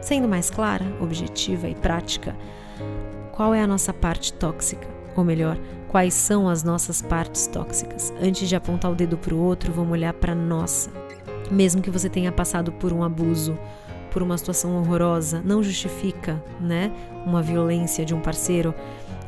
Sendo 0.00 0.28
mais 0.28 0.50
clara, 0.50 0.84
objetiva 1.00 1.68
e 1.68 1.74
prática, 1.74 2.34
qual 3.34 3.52
é 3.52 3.60
a 3.60 3.66
nossa 3.66 3.92
parte 3.92 4.32
tóxica? 4.32 4.86
Ou 5.16 5.24
melhor, 5.24 5.58
quais 5.88 6.14
são 6.14 6.48
as 6.48 6.62
nossas 6.62 7.02
partes 7.02 7.48
tóxicas? 7.48 8.14
Antes 8.22 8.48
de 8.48 8.54
apontar 8.54 8.92
o 8.92 8.94
dedo 8.94 9.18
para 9.18 9.34
o 9.34 9.42
outro, 9.42 9.72
vamos 9.72 9.90
olhar 9.90 10.14
para 10.14 10.36
nossa. 10.36 10.88
Mesmo 11.50 11.82
que 11.82 11.90
você 11.90 12.08
tenha 12.08 12.30
passado 12.30 12.70
por 12.70 12.92
um 12.92 13.02
abuso, 13.02 13.58
por 14.12 14.22
uma 14.22 14.38
situação 14.38 14.76
horrorosa, 14.76 15.42
não 15.44 15.64
justifica, 15.64 16.40
né, 16.60 16.92
uma 17.26 17.42
violência 17.42 18.04
de 18.04 18.14
um 18.14 18.20
parceiro, 18.20 18.72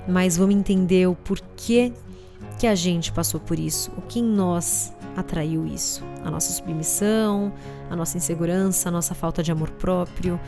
mas 0.07 0.37
vamos 0.37 0.55
entender 0.55 1.09
o 1.09 1.17
porquê 1.17 1.93
que 2.61 2.69
a 2.69 2.77
gente 2.77 3.11
passou 3.11 3.41
por 3.41 3.59
isso, 3.59 3.91
o 3.97 4.03
que 4.03 4.21
em 4.21 4.25
nós 4.25 4.95
atraiu 5.17 5.67
isso. 5.67 6.05
A 6.25 6.31
nossa 6.31 6.53
submissão, 6.53 7.53
a 7.91 7.97
nossa 7.97 8.17
insegurança, 8.17 8.89
a 8.89 8.93
nossa 8.93 9.17
falta 9.17 9.43
de 9.43 9.51
amor 9.51 9.71
próprio. 9.71 10.39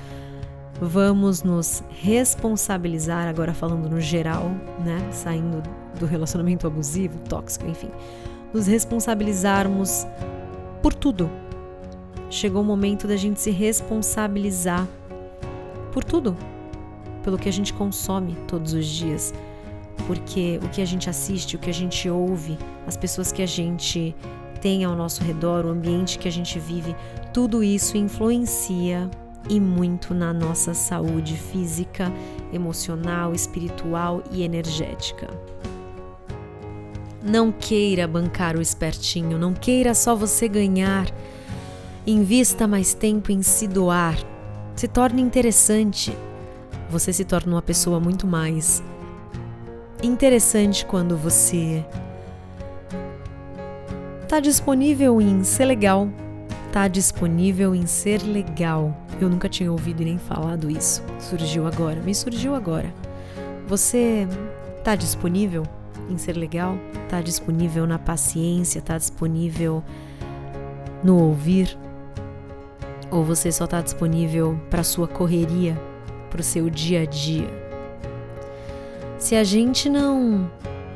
Vamos 0.81 1.43
nos 1.43 1.83
responsabilizar, 1.89 3.27
agora 3.27 3.53
falando 3.53 3.89
no 3.89 4.01
geral, 4.01 4.51
né? 4.85 5.11
Saindo 5.13 5.63
do 5.99 6.07
relacionamento 6.07 6.67
abusivo, 6.67 7.19
tóxico, 7.29 7.67
enfim. 7.67 7.91
Nos 8.53 8.67
responsabilizarmos 8.67 10.07
por 10.81 10.95
tudo. 10.95 11.31
Chegou 12.31 12.63
o 12.63 12.65
momento 12.65 13.09
da 13.09 13.17
gente 13.17 13.41
se 13.41 13.51
responsabilizar 13.51 14.87
por 15.93 16.05
tudo. 16.05 16.37
Pelo 17.25 17.39
que 17.39 17.49
a 17.49 17.53
gente 17.53 17.75
consome 17.75 18.37
todos 18.47 18.73
os 18.73 18.87
dias 18.87 19.35
porque 20.07 20.59
o 20.63 20.69
que 20.69 20.81
a 20.81 20.85
gente 20.85 21.11
assiste, 21.11 21.57
o 21.57 21.59
que 21.59 21.69
a 21.69 21.75
gente 21.75 22.09
ouve, 22.09 22.57
as 22.87 22.97
pessoas 22.97 23.33
que 23.33 23.43
a 23.43 23.47
gente 23.47 24.15
tem 24.61 24.85
ao 24.85 24.97
nosso 24.97 25.23
redor, 25.23 25.67
o 25.67 25.69
ambiente 25.69 26.19
que 26.19 26.29
a 26.29 26.33
gente 26.33 26.59
vive, 26.59 26.95
tudo 27.33 27.63
isso 27.63 27.97
influencia 27.97 29.11
e 29.49 29.61
muito 29.61 30.13
na 30.15 30.33
nossa 30.33 30.75
saúde 30.75 31.37
física, 31.37 32.13
emocional, 32.53 33.35
espiritual 33.35 34.23
e 34.31 34.43
energética. 34.43 35.29
Não 37.23 37.51
queira 37.51 38.07
bancar 38.07 38.57
o 38.57 38.63
espertinho, 38.63 39.39
não 39.39 39.53
queira 39.53 39.95
só 39.95 40.15
você 40.15 40.49
ganhar. 40.49 41.07
Invista 42.07 42.67
mais 42.67 42.95
tempo 42.95 43.33
em 43.33 43.43
se 43.43 43.67
doar. 43.67 44.17
Se 44.77 44.87
torne 44.87 45.21
interessante. 45.21 46.17
Você 46.89 47.13
se 47.13 47.25
torna 47.25 47.55
uma 47.55 47.63
pessoa 47.63 48.01
muito 48.01 48.27
mais 48.27 48.83
interessante 50.03 50.87
quando 50.87 51.17
você 51.17 51.85
está 54.23 54.41
disponível 54.41 55.21
em 55.21 55.43
ser 55.43 55.65
legal, 55.65 56.09
está 56.67 56.87
disponível 56.87 57.75
em 57.75 57.87
ser 57.87 58.23
legal. 58.23 58.95
Eu 59.21 59.29
nunca 59.29 59.49
tinha 59.49 59.71
ouvido 59.71 60.03
e 60.03 60.05
nem 60.05 60.19
falado 60.19 60.71
isso. 60.71 61.03
Surgiu 61.19 61.67
agora, 61.67 62.01
me 62.01 62.15
surgiu 62.15 62.55
agora. 62.55 62.93
Você 63.67 64.27
está 64.79 64.95
disponível 64.95 65.65
em 66.09 66.17
ser 66.17 66.37
legal? 66.37 66.77
Está 67.05 67.21
disponível 67.21 67.87
na 67.87 67.99
paciência? 67.99 68.79
Está 68.79 68.97
disponível 68.97 69.83
no 71.03 71.21
ouvir? 71.23 71.77
Ou 73.11 73.25
você 73.25 73.51
só 73.51 73.65
está 73.65 73.81
disponível 73.81 74.59
para 74.71 74.85
sua 74.85 75.09
correria, 75.09 75.77
para 76.31 76.41
o 76.41 76.45
seu 76.45 76.71
dia 76.71 77.03
a 77.03 77.05
dia? 77.05 77.49
Se 79.19 79.35
a 79.35 79.43
gente 79.43 79.89
não 79.89 80.49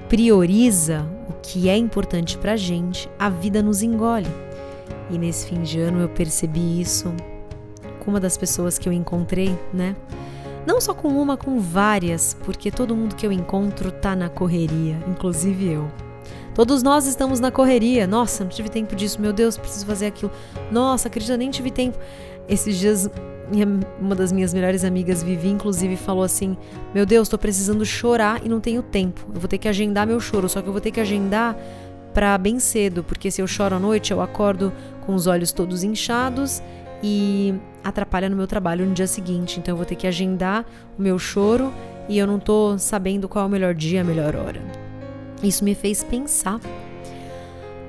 prioriza 0.08 1.04
o 1.28 1.32
que 1.42 1.68
é 1.68 1.76
importante 1.76 2.38
pra 2.38 2.54
gente, 2.54 3.10
a 3.18 3.28
vida 3.28 3.62
nos 3.62 3.82
engole. 3.82 4.28
E 5.10 5.18
nesse 5.18 5.46
fim 5.46 5.62
de 5.62 5.80
ano 5.80 6.00
eu 6.00 6.08
percebi 6.08 6.80
isso 6.80 7.12
com 8.02 8.10
uma 8.10 8.20
das 8.20 8.36
pessoas 8.36 8.78
que 8.78 8.88
eu 8.88 8.92
encontrei, 8.92 9.56
né? 9.72 9.94
Não 10.66 10.80
só 10.80 10.94
com 10.94 11.08
uma, 11.08 11.36
com 11.36 11.58
várias, 11.58 12.36
porque 12.44 12.70
todo 12.70 12.94
mundo 12.94 13.16
que 13.16 13.26
eu 13.26 13.32
encontro 13.32 13.90
tá 13.90 14.14
na 14.14 14.28
correria, 14.28 14.98
inclusive 15.08 15.72
eu. 15.72 15.90
Todos 16.54 16.82
nós 16.82 17.06
estamos 17.06 17.40
na 17.40 17.50
correria. 17.50 18.06
Nossa, 18.06 18.44
não 18.44 18.50
tive 18.50 18.68
tempo 18.68 18.94
disso. 18.94 19.20
Meu 19.20 19.32
Deus, 19.32 19.56
preciso 19.56 19.86
fazer 19.86 20.06
aquilo. 20.06 20.30
Nossa, 20.70 21.08
acredita, 21.08 21.36
nem 21.36 21.50
tive 21.50 21.70
tempo. 21.70 21.98
Esses 22.48 22.76
dias 22.76 23.10
minha, 23.50 23.66
uma 24.00 24.14
das 24.14 24.30
minhas 24.32 24.52
melhores 24.52 24.84
amigas, 24.84 25.22
Vivi, 25.22 25.48
inclusive, 25.48 25.96
falou 25.96 26.22
assim: 26.22 26.56
Meu 26.94 27.06
Deus, 27.06 27.28
tô 27.28 27.38
precisando 27.38 27.84
chorar 27.84 28.44
e 28.44 28.48
não 28.48 28.60
tenho 28.60 28.82
tempo. 28.82 29.26
Eu 29.34 29.40
vou 29.40 29.48
ter 29.48 29.58
que 29.58 29.68
agendar 29.68 30.06
meu 30.06 30.20
choro, 30.20 30.48
só 30.48 30.60
que 30.60 30.68
eu 30.68 30.72
vou 30.72 30.80
ter 30.80 30.90
que 30.90 31.00
agendar 31.00 31.56
para 32.12 32.36
bem 32.36 32.58
cedo, 32.58 33.02
porque 33.02 33.30
se 33.30 33.40
eu 33.40 33.46
choro 33.46 33.74
à 33.74 33.78
noite, 33.78 34.12
eu 34.12 34.20
acordo 34.20 34.72
com 35.06 35.14
os 35.14 35.26
olhos 35.26 35.50
todos 35.50 35.82
inchados 35.82 36.62
e 37.02 37.54
atrapalha 37.82 38.28
no 38.28 38.36
meu 38.36 38.46
trabalho 38.46 38.86
no 38.86 38.94
dia 38.94 39.06
seguinte. 39.06 39.58
Então 39.58 39.72
eu 39.72 39.76
vou 39.76 39.86
ter 39.86 39.96
que 39.96 40.06
agendar 40.06 40.64
o 40.98 41.02
meu 41.02 41.18
choro 41.18 41.72
e 42.08 42.18
eu 42.18 42.26
não 42.26 42.38
tô 42.38 42.78
sabendo 42.78 43.28
qual 43.28 43.44
é 43.44 43.48
o 43.48 43.50
melhor 43.50 43.74
dia, 43.74 44.02
a 44.02 44.04
melhor 44.04 44.36
hora. 44.36 44.60
Isso 45.42 45.64
me 45.64 45.74
fez 45.74 46.04
pensar, 46.04 46.60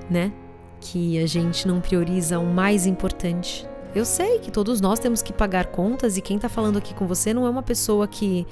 né? 0.09 0.31
Que 0.79 1.19
a 1.19 1.27
gente 1.27 1.67
não 1.67 1.79
prioriza 1.79 2.39
o 2.39 2.45
mais 2.45 2.85
importante 2.85 3.67
eu 3.95 4.05
sei 4.05 4.39
que 4.39 4.49
todos 4.49 4.81
nós 4.81 4.97
temos 4.99 5.21
que 5.21 5.31
pagar 5.31 5.67
contas 5.67 6.17
e 6.17 6.21
quem 6.21 6.39
tá 6.39 6.49
falando 6.49 6.77
aqui 6.77 6.93
com 6.95 7.05
você 7.05 7.33
não 7.33 7.45
é 7.45 7.49
uma 7.49 7.61
pessoa 7.61 8.07
que 8.07 8.45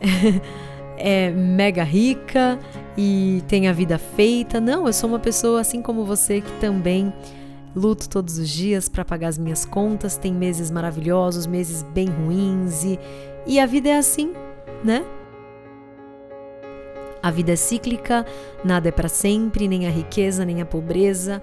é 0.96 1.30
mega 1.30 1.84
rica 1.84 2.58
e 2.96 3.42
tem 3.46 3.68
a 3.68 3.72
vida 3.72 3.98
feita. 3.98 4.60
Não, 4.60 4.86
eu 4.86 4.92
sou 4.92 5.10
uma 5.10 5.18
pessoa 5.18 5.60
assim 5.60 5.82
como 5.82 6.04
você 6.04 6.40
que 6.40 6.50
também 6.52 7.12
luto 7.74 8.08
todos 8.08 8.38
os 8.38 8.48
dias 8.48 8.88
para 8.88 9.04
pagar 9.04 9.28
as 9.28 9.38
minhas 9.38 9.64
contas. 9.64 10.16
Tem 10.16 10.32
meses 10.32 10.70
maravilhosos, 10.70 11.46
meses 11.46 11.82
bem 11.82 12.08
ruins 12.08 12.84
e, 12.84 12.98
e 13.46 13.60
a 13.60 13.66
vida 13.66 13.88
é 13.88 13.98
assim, 13.98 14.32
né? 14.84 15.04
A 17.22 17.30
vida 17.30 17.52
é 17.52 17.56
cíclica, 17.56 18.24
nada 18.64 18.88
é 18.88 18.92
para 18.92 19.08
sempre, 19.08 19.66
nem 19.66 19.86
a 19.86 19.90
riqueza, 19.90 20.44
nem 20.44 20.60
a 20.60 20.66
pobreza. 20.66 21.42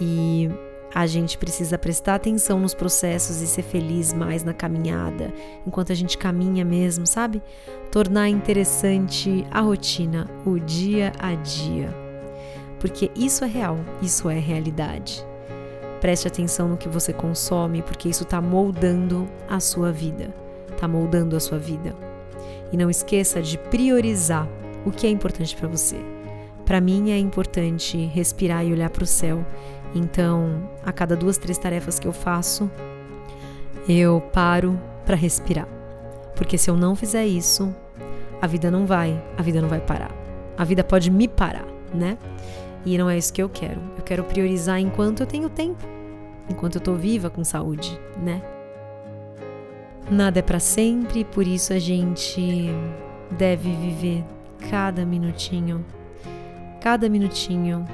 E 0.00 0.48
a 0.94 1.06
gente 1.06 1.36
precisa 1.36 1.76
prestar 1.76 2.14
atenção 2.14 2.58
nos 2.58 2.74
processos 2.74 3.42
e 3.42 3.46
ser 3.46 3.62
feliz 3.62 4.12
mais 4.12 4.42
na 4.42 4.54
caminhada, 4.54 5.32
enquanto 5.66 5.92
a 5.92 5.94
gente 5.94 6.16
caminha 6.16 6.64
mesmo, 6.64 7.06
sabe? 7.06 7.42
Tornar 7.90 8.28
interessante 8.28 9.46
a 9.50 9.60
rotina, 9.60 10.28
o 10.46 10.58
dia 10.58 11.12
a 11.18 11.34
dia. 11.34 11.94
Porque 12.80 13.10
isso 13.14 13.44
é 13.44 13.48
real, 13.48 13.76
isso 14.00 14.30
é 14.30 14.38
realidade. 14.38 15.26
Preste 16.00 16.28
atenção 16.28 16.68
no 16.68 16.76
que 16.76 16.88
você 16.88 17.12
consome, 17.12 17.82
porque 17.82 18.08
isso 18.08 18.22
está 18.22 18.40
moldando 18.40 19.28
a 19.48 19.58
sua 19.60 19.90
vida, 19.90 20.32
está 20.70 20.86
moldando 20.86 21.36
a 21.36 21.40
sua 21.40 21.58
vida. 21.58 21.94
E 22.72 22.76
não 22.76 22.88
esqueça 22.88 23.42
de 23.42 23.58
priorizar 23.58 24.48
o 24.84 24.90
que 24.90 25.06
é 25.06 25.10
importante 25.10 25.56
para 25.56 25.68
você. 25.68 25.96
Para 26.64 26.80
mim 26.80 27.10
é 27.10 27.18
importante 27.18 27.96
respirar 28.06 28.64
e 28.64 28.72
olhar 28.72 28.90
para 28.90 29.02
o 29.02 29.06
céu 29.06 29.44
então, 29.94 30.68
a 30.84 30.92
cada 30.92 31.16
duas, 31.16 31.38
três 31.38 31.58
tarefas 31.58 31.98
que 31.98 32.06
eu 32.06 32.12
faço, 32.12 32.70
eu 33.88 34.20
paro 34.32 34.78
para 35.04 35.16
respirar. 35.16 35.66
Porque 36.34 36.58
se 36.58 36.70
eu 36.70 36.76
não 36.76 36.94
fizer 36.94 37.26
isso, 37.26 37.74
a 38.40 38.46
vida 38.46 38.70
não 38.70 38.86
vai, 38.86 39.20
a 39.36 39.42
vida 39.42 39.60
não 39.60 39.68
vai 39.68 39.80
parar. 39.80 40.12
A 40.56 40.64
vida 40.64 40.84
pode 40.84 41.10
me 41.10 41.26
parar, 41.26 41.66
né? 41.94 42.18
E 42.84 42.96
não 42.96 43.08
é 43.08 43.18
isso 43.18 43.32
que 43.32 43.42
eu 43.42 43.48
quero. 43.48 43.80
Eu 43.96 44.02
quero 44.02 44.24
priorizar 44.24 44.78
enquanto 44.80 45.20
eu 45.20 45.26
tenho 45.26 45.48
tempo, 45.48 45.84
enquanto 46.48 46.76
eu 46.76 46.80
tô 46.80 46.94
viva 46.94 47.28
com 47.28 47.44
saúde, 47.44 47.98
né? 48.22 48.42
Nada 50.10 50.38
é 50.38 50.42
para 50.42 50.58
sempre, 50.58 51.22
por 51.22 51.46
isso 51.46 51.72
a 51.72 51.78
gente 51.78 52.70
deve 53.30 53.70
viver 53.70 54.24
cada 54.70 55.04
minutinho, 55.04 55.84
cada 56.80 57.10
minutinho 57.10 57.84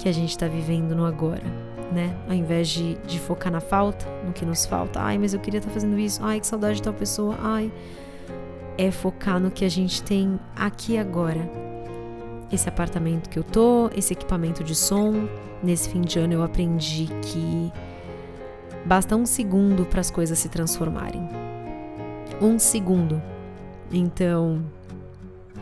que 0.00 0.08
a 0.08 0.12
gente 0.12 0.30
está 0.30 0.46
vivendo 0.46 0.94
no 0.94 1.04
agora, 1.04 1.44
né? 1.92 2.16
Ao 2.26 2.34
invés 2.34 2.68
de, 2.68 2.94
de 3.06 3.20
focar 3.20 3.52
na 3.52 3.60
falta, 3.60 4.06
no 4.24 4.32
que 4.32 4.46
nos 4.46 4.64
falta, 4.64 5.00
ai, 5.00 5.18
mas 5.18 5.34
eu 5.34 5.40
queria 5.40 5.58
estar 5.58 5.68
tá 5.68 5.74
fazendo 5.74 5.98
isso, 5.98 6.20
ai, 6.24 6.40
que 6.40 6.46
saudade 6.46 6.76
de 6.76 6.82
tal 6.82 6.94
pessoa, 6.94 7.36
ai. 7.38 7.70
É 8.78 8.90
focar 8.90 9.38
no 9.38 9.50
que 9.50 9.64
a 9.64 9.68
gente 9.68 10.02
tem 10.02 10.40
aqui 10.56 10.96
agora. 10.96 11.67
Esse 12.50 12.68
apartamento 12.68 13.28
que 13.28 13.38
eu 13.38 13.44
tô, 13.44 13.90
esse 13.94 14.12
equipamento 14.12 14.64
de 14.64 14.74
som. 14.74 15.28
Nesse 15.62 15.88
fim 15.88 16.00
de 16.00 16.18
ano 16.18 16.34
eu 16.34 16.42
aprendi 16.42 17.06
que 17.22 17.72
basta 18.84 19.16
um 19.16 19.26
segundo 19.26 19.84
para 19.84 20.00
as 20.00 20.10
coisas 20.10 20.38
se 20.38 20.48
transformarem. 20.48 21.28
Um 22.40 22.58
segundo. 22.58 23.20
Então, 23.90 24.64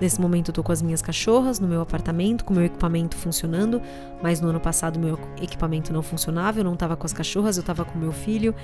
Nesse 0.00 0.20
momento 0.20 0.48
eu 0.50 0.54
tô 0.54 0.62
com 0.62 0.72
as 0.72 0.82
minhas 0.82 1.00
cachorras 1.00 1.58
no 1.58 1.66
meu 1.66 1.80
apartamento, 1.80 2.44
com 2.44 2.52
o 2.52 2.56
meu 2.56 2.66
equipamento 2.66 3.16
funcionando, 3.16 3.80
mas 4.22 4.40
no 4.40 4.48
ano 4.48 4.60
passado 4.60 4.98
meu 4.98 5.18
equipamento 5.40 5.92
não 5.92 6.02
funcionava, 6.02 6.60
eu 6.60 6.64
não 6.64 6.76
tava 6.76 6.96
com 6.96 7.06
as 7.06 7.14
cachorras, 7.14 7.56
eu 7.56 7.62
tava 7.62 7.82
com 7.84 7.98
meu 7.98 8.12
filho, 8.12 8.54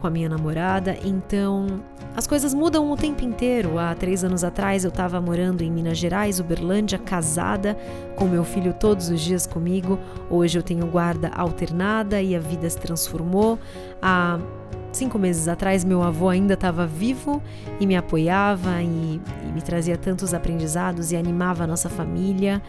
com 0.00 0.06
a 0.06 0.10
minha 0.10 0.28
namorada, 0.28 0.96
então 1.04 1.80
as 2.16 2.26
coisas 2.26 2.52
mudam 2.52 2.90
o 2.90 2.96
tempo 2.96 3.24
inteiro. 3.24 3.78
Há 3.78 3.94
três 3.94 4.24
anos 4.24 4.42
atrás 4.42 4.84
eu 4.84 4.90
tava 4.90 5.20
morando 5.20 5.62
em 5.62 5.70
Minas 5.70 5.98
Gerais, 5.98 6.40
Uberlândia, 6.40 6.98
casada, 6.98 7.76
com 8.16 8.24
meu 8.24 8.42
filho 8.42 8.72
todos 8.72 9.10
os 9.10 9.20
dias 9.20 9.46
comigo. 9.46 9.98
Hoje 10.28 10.58
eu 10.58 10.62
tenho 10.62 10.86
guarda 10.86 11.28
alternada 11.28 12.20
e 12.20 12.34
a 12.34 12.40
vida 12.40 12.68
se 12.68 12.78
transformou. 12.78 13.58
Há 14.02 14.38
Cinco 14.92 15.20
meses 15.20 15.46
atrás, 15.46 15.84
meu 15.84 16.02
avô 16.02 16.28
ainda 16.28 16.54
estava 16.54 16.84
vivo 16.84 17.40
e 17.78 17.86
me 17.86 17.96
apoiava 17.96 18.82
e, 18.82 19.20
e, 19.46 19.52
me 19.52 19.62
trazia 19.62 19.96
tantos 19.96 20.34
aprendizados 20.34 21.12
e 21.12 21.16
animava 21.16 21.62
a 21.62 21.66
nossa 21.66 21.88
família 21.88 22.60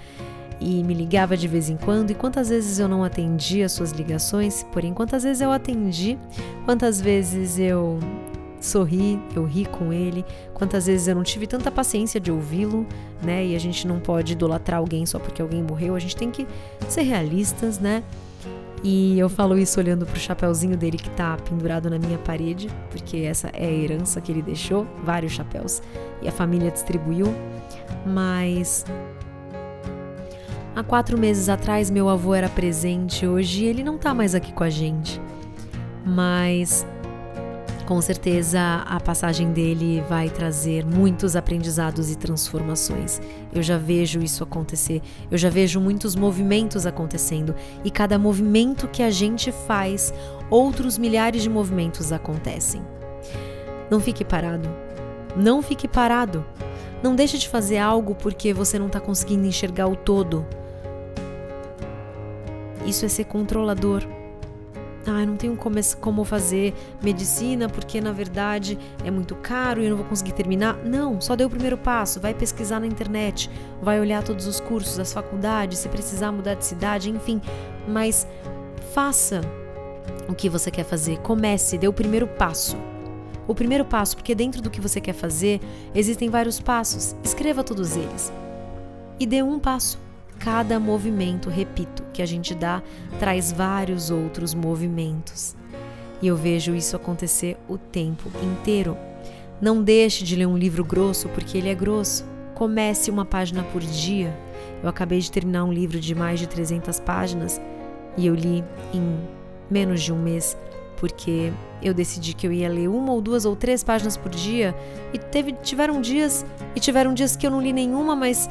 e 0.62 0.84
me 0.84 0.94
ligava 0.94 1.36
de 1.36 1.48
vez 1.48 1.70
em 1.70 1.76
quando. 1.76 2.12
E 2.12 2.14
quantas 2.14 2.50
vezes 2.50 2.78
eu 2.78 2.88
não 2.88 3.04
atendi 3.04 3.64
as 3.64 3.72
suas 3.72 3.92
ligações, 3.92 4.64
porém, 4.72 4.94
quantas 4.94 5.24
vezes 5.24 5.42
eu 5.42 5.52
atendi, 5.52 6.18
quantas 6.66 7.02
vezes 7.02 7.58
eu 7.58 8.00
sorri, 8.60 9.20
eu 9.36 9.44
ri 9.44 9.66
com 9.66 9.92
ele. 9.92 10.24
Quantas 10.54 10.86
vezes 10.86 11.08
eu 11.08 11.16
não 11.16 11.24
tive 11.24 11.48
tanta 11.48 11.72
paciência 11.72 12.20
de 12.20 12.32
ouvi-lo, 12.32 12.86
né? 13.24 13.44
E 13.44 13.56
a 13.56 13.60
gente 13.60 13.88
não 13.88 14.00
pode 14.00 14.34
idolatrar 14.34 14.80
alguém 14.80 15.04
só 15.06 15.18
porque 15.18 15.42
alguém 15.42 15.64
morreu, 15.64 15.96
a 15.96 16.00
gente 16.00 16.16
tem 16.16 16.30
que 16.30 16.48
ser 16.88 17.02
realistas, 17.02 17.80
né? 17.80 18.04
E 18.84 19.18
eu 19.20 19.30
falo 19.30 19.58
isso 19.58 19.80
olhando 19.80 20.06
pro 20.06 20.20
chapéuzinho 20.20 20.76
dele 20.76 20.98
que 20.98 21.10
tá 21.12 21.38
pendurado 21.38 21.90
na 21.90 22.00
minha 22.00 22.18
parede, 22.18 22.68
porque 22.90 23.18
essa 23.18 23.50
é 23.54 23.66
a 23.66 23.72
herança 23.72 24.20
que 24.20 24.32
ele 24.32 24.42
deixou, 24.42 24.88
vários 25.04 25.34
chapéus, 25.34 25.82
e 26.22 26.28
a 26.28 26.32
família 26.32 26.72
distribuiu. 26.72 27.28
Mas 28.06 28.84
há 30.76 30.84
quatro 30.84 31.18
meses 31.18 31.50
atrás 31.50 31.90
meu 31.90 32.10
avô 32.10 32.34
era 32.34 32.50
presente, 32.50 33.26
hoje 33.28 33.66
ele 33.66 33.84
não 33.84 33.98
tá 33.98 34.14
mais 34.14 34.36
aqui 34.36 34.54
com 34.54 34.64
a 34.64 34.70
gente. 34.70 35.22
Mas 36.06 36.86
com 37.86 38.00
certeza 38.02 38.84
a 38.86 39.00
passagem 39.02 39.52
dele 39.52 40.02
vai 40.08 40.30
trazer 40.30 40.86
muitos 40.86 41.36
aprendizados 41.36 42.10
e 42.10 42.16
transformações. 42.16 43.20
Eu 43.54 43.62
já 43.62 43.78
vejo 43.78 44.22
isso 44.22 44.44
acontecer, 44.44 45.02
eu 45.30 45.38
já 45.38 45.50
vejo 45.50 45.80
muitos 45.82 46.16
movimentos 46.16 46.86
acontecendo 46.86 47.54
e 47.84 47.92
cada 47.92 48.18
movimento 48.18 48.88
que 48.88 49.04
a 49.04 49.10
gente 49.10 49.52
faz, 49.52 50.14
outros 50.50 50.98
milhares 50.98 51.44
de 51.44 51.50
movimentos 51.50 52.14
acontecem. 52.14 52.82
Não 53.90 54.00
fique 54.00 54.24
parado. 54.24 54.70
Não 55.36 55.62
fique 55.62 55.86
parado. 55.86 56.46
Não 57.04 57.14
deixe 57.14 57.38
de 57.38 57.50
fazer 57.50 57.78
algo 57.78 58.16
porque 58.16 58.54
você 58.54 58.80
não 58.80 58.88
está 58.88 59.02
conseguindo 59.02 59.46
enxergar 59.46 59.88
o 59.88 59.98
todo. 59.98 60.46
Isso 62.86 63.06
é 63.06 63.08
ser 63.08 63.26
controlador. 63.26 64.04
Ah, 65.06 65.22
eu 65.22 65.28
não 65.28 65.36
tenho 65.36 65.58
como 66.00 66.24
fazer 66.24 66.76
medicina 67.02 67.68
porque 67.68 68.00
na 68.00 68.12
verdade 68.12 68.78
é 69.04 69.10
muito 69.10 69.36
caro 69.36 69.82
e 69.82 69.86
eu 69.86 69.90
não 69.90 69.98
vou 69.98 70.06
conseguir 70.06 70.34
terminar. 70.34 70.78
Não, 70.86 71.20
só 71.20 71.36
dê 71.36 71.44
o 71.44 71.50
primeiro 71.50 71.78
passo, 71.78 72.20
vai 72.20 72.34
pesquisar 72.34 72.80
na 72.80 72.86
internet, 72.86 73.50
vai 73.82 74.00
olhar 74.00 74.24
todos 74.24 74.46
os 74.46 74.60
cursos, 74.60 75.00
as 75.00 75.12
faculdades, 75.12 75.80
se 75.80 75.90
precisar 75.90 76.32
mudar 76.32 76.54
de 76.54 76.66
cidade, 76.66 77.10
enfim, 77.10 77.42
mas 77.88 78.28
faça 78.94 79.42
o 80.28 80.36
que 80.36 80.50
você 80.50 80.70
quer 80.70 80.84
fazer, 80.84 81.18
comece, 81.20 81.78
dê 81.80 81.88
o 81.88 81.94
primeiro 81.94 82.28
passo. 82.28 82.78
O 83.48 83.56
primeiro 83.56 83.84
passo, 83.84 84.16
porque 84.16 84.36
dentro 84.36 84.62
do 84.62 84.70
que 84.70 84.80
você 84.80 85.02
quer 85.02 85.14
fazer 85.14 85.60
existem 85.96 86.30
vários 86.30 86.60
passos, 86.60 87.16
escreva 87.24 87.64
todos 87.64 87.96
eles. 87.96 88.32
E 89.20 89.26
dê 89.26 89.42
um 89.42 89.60
passo 89.60 90.00
cada 90.44 90.80
movimento, 90.80 91.50
repito, 91.50 92.04
que 92.12 92.22
a 92.22 92.26
gente 92.26 92.54
dá 92.56 92.82
traz 93.20 93.52
vários 93.52 94.10
outros 94.10 94.54
movimentos. 94.54 95.56
E 96.22 96.28
eu 96.28 96.36
vejo 96.36 96.76
isso 96.76 96.96
acontecer 96.96 97.58
o 97.68 97.78
tempo 97.78 98.30
inteiro. 98.44 98.98
Não 99.62 99.82
deixe 99.84 100.24
de 100.24 100.36
ler 100.36 100.48
um 100.48 100.58
livro 100.58 100.84
grosso 100.84 101.30
porque 101.30 101.58
ele 101.58 101.70
é 101.70 101.76
grosso. 101.76 102.26
Comece 102.56 103.10
uma 103.10 103.26
página 103.26 103.64
por 103.64 103.82
dia. 103.82 104.36
Eu 104.82 104.90
acabei 104.90 105.20
de 105.20 105.32
terminar 105.32 105.64
um 105.64 105.72
livro 105.72 106.00
de 106.00 106.14
mais 106.16 106.40
de 106.40 106.48
300 106.48 107.00
páginas 107.00 107.62
e 108.18 108.26
eu 108.26 108.36
li 108.36 108.64
em 108.94 109.20
menos 109.70 110.02
de 110.02 110.12
um 110.12 110.22
mês 110.22 110.58
porque 110.98 111.52
eu 111.82 111.96
decidi 111.96 112.34
que 112.34 112.46
eu 112.46 112.52
ia 112.52 112.70
ler 112.70 112.88
uma 112.88 113.12
ou 113.12 113.22
duas 113.22 113.44
ou 113.44 113.56
três 113.56 113.84
páginas 113.84 114.16
por 114.16 114.30
dia 114.30 114.76
e 115.12 115.18
teve, 115.18 115.54
tiveram 115.54 116.00
dias 116.00 116.46
e 116.76 116.80
tiveram 116.80 117.14
dias 117.14 117.36
que 117.36 117.46
eu 117.46 117.50
não 117.50 117.60
li 117.60 117.74
nenhuma, 117.74 118.16
mas 118.16 118.48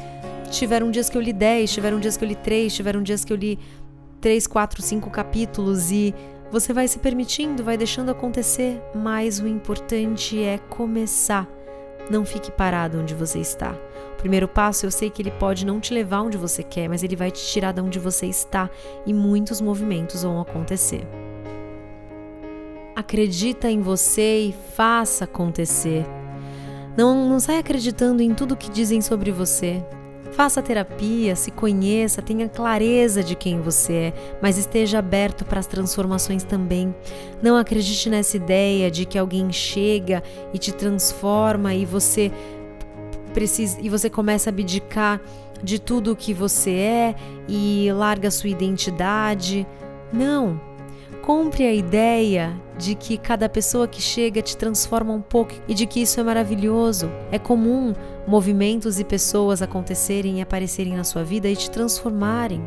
Tiveram 0.50 0.90
dias 0.90 1.08
que 1.08 1.16
eu 1.16 1.22
li 1.22 1.32
10, 1.32 1.72
tiveram 1.72 2.00
dias 2.00 2.16
que 2.16 2.24
eu 2.24 2.28
li 2.28 2.34
3, 2.34 2.74
tiveram 2.74 3.02
dias 3.02 3.24
que 3.24 3.32
eu 3.32 3.36
li 3.36 3.58
3, 4.20 4.46
4, 4.48 4.82
5 4.82 5.08
capítulos 5.08 5.92
e 5.92 6.12
você 6.50 6.72
vai 6.72 6.88
se 6.88 6.98
permitindo, 6.98 7.62
vai 7.62 7.76
deixando 7.76 8.10
acontecer, 8.10 8.82
mas 8.92 9.38
o 9.38 9.46
importante 9.46 10.42
é 10.42 10.58
começar. 10.58 11.48
Não 12.10 12.24
fique 12.24 12.50
parado 12.50 12.98
onde 12.98 13.14
você 13.14 13.38
está. 13.38 13.72
O 14.14 14.16
primeiro 14.16 14.48
passo 14.48 14.84
eu 14.84 14.90
sei 14.90 15.08
que 15.08 15.22
ele 15.22 15.30
pode 15.30 15.64
não 15.64 15.78
te 15.78 15.94
levar 15.94 16.22
onde 16.22 16.36
você 16.36 16.64
quer, 16.64 16.88
mas 16.88 17.04
ele 17.04 17.14
vai 17.14 17.30
te 17.30 17.40
tirar 17.40 17.72
de 17.72 17.80
onde 17.80 18.00
você 18.00 18.26
está 18.26 18.68
e 19.06 19.14
muitos 19.14 19.60
movimentos 19.60 20.24
vão 20.24 20.40
acontecer. 20.40 21.06
Acredita 22.96 23.70
em 23.70 23.80
você 23.80 24.48
e 24.48 24.54
faça 24.74 25.24
acontecer. 25.24 26.04
Não, 26.96 27.28
não 27.28 27.38
sai 27.38 27.58
acreditando 27.58 28.20
em 28.20 28.34
tudo 28.34 28.56
que 28.56 28.68
dizem 28.68 29.00
sobre 29.00 29.30
você. 29.30 29.82
Faça 30.32 30.62
terapia, 30.62 31.34
se 31.34 31.50
conheça, 31.50 32.22
tenha 32.22 32.48
clareza 32.48 33.22
de 33.22 33.34
quem 33.34 33.60
você 33.60 33.92
é, 33.92 34.12
mas 34.40 34.56
esteja 34.56 34.98
aberto 34.98 35.44
para 35.44 35.60
as 35.60 35.66
transformações 35.66 36.44
também. 36.44 36.94
Não 37.42 37.56
acredite 37.56 38.08
nessa 38.08 38.36
ideia 38.36 38.90
de 38.90 39.04
que 39.04 39.18
alguém 39.18 39.52
chega 39.52 40.22
e 40.54 40.58
te 40.58 40.72
transforma 40.72 41.74
e 41.74 41.84
você 41.84 42.30
precisa 43.34 43.78
e 43.80 43.88
você 43.88 44.08
começa 44.08 44.50
a 44.50 44.52
abdicar 44.52 45.20
de 45.62 45.78
tudo 45.78 46.12
o 46.12 46.16
que 46.16 46.32
você 46.32 46.70
é 46.70 47.14
e 47.48 47.90
larga 47.92 48.30
sua 48.30 48.50
identidade. 48.50 49.66
Não. 50.12 50.69
Compre 51.22 51.64
a 51.64 51.72
ideia 51.72 52.58
de 52.78 52.94
que 52.94 53.18
cada 53.18 53.48
pessoa 53.48 53.86
que 53.86 54.00
chega 54.00 54.40
te 54.40 54.56
transforma 54.56 55.12
um 55.12 55.20
pouco 55.20 55.52
e 55.68 55.74
de 55.74 55.86
que 55.86 56.00
isso 56.00 56.18
é 56.18 56.22
maravilhoso. 56.22 57.10
É 57.30 57.38
comum 57.38 57.94
movimentos 58.26 58.98
e 58.98 59.04
pessoas 59.04 59.60
acontecerem 59.60 60.38
e 60.38 60.42
aparecerem 60.42 60.96
na 60.96 61.04
sua 61.04 61.22
vida 61.22 61.48
e 61.48 61.54
te 61.54 61.70
transformarem. 61.70 62.66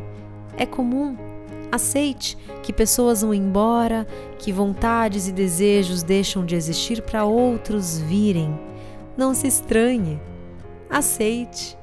É 0.56 0.64
comum. 0.64 1.16
Aceite 1.72 2.38
que 2.62 2.72
pessoas 2.72 3.22
vão 3.22 3.34
embora, 3.34 4.06
que 4.38 4.52
vontades 4.52 5.26
e 5.26 5.32
desejos 5.32 6.04
deixam 6.04 6.46
de 6.46 6.54
existir 6.54 7.02
para 7.02 7.24
outros 7.24 7.98
virem. 7.98 8.56
Não 9.16 9.34
se 9.34 9.48
estranhe. 9.48 10.20
Aceite. 10.88 11.76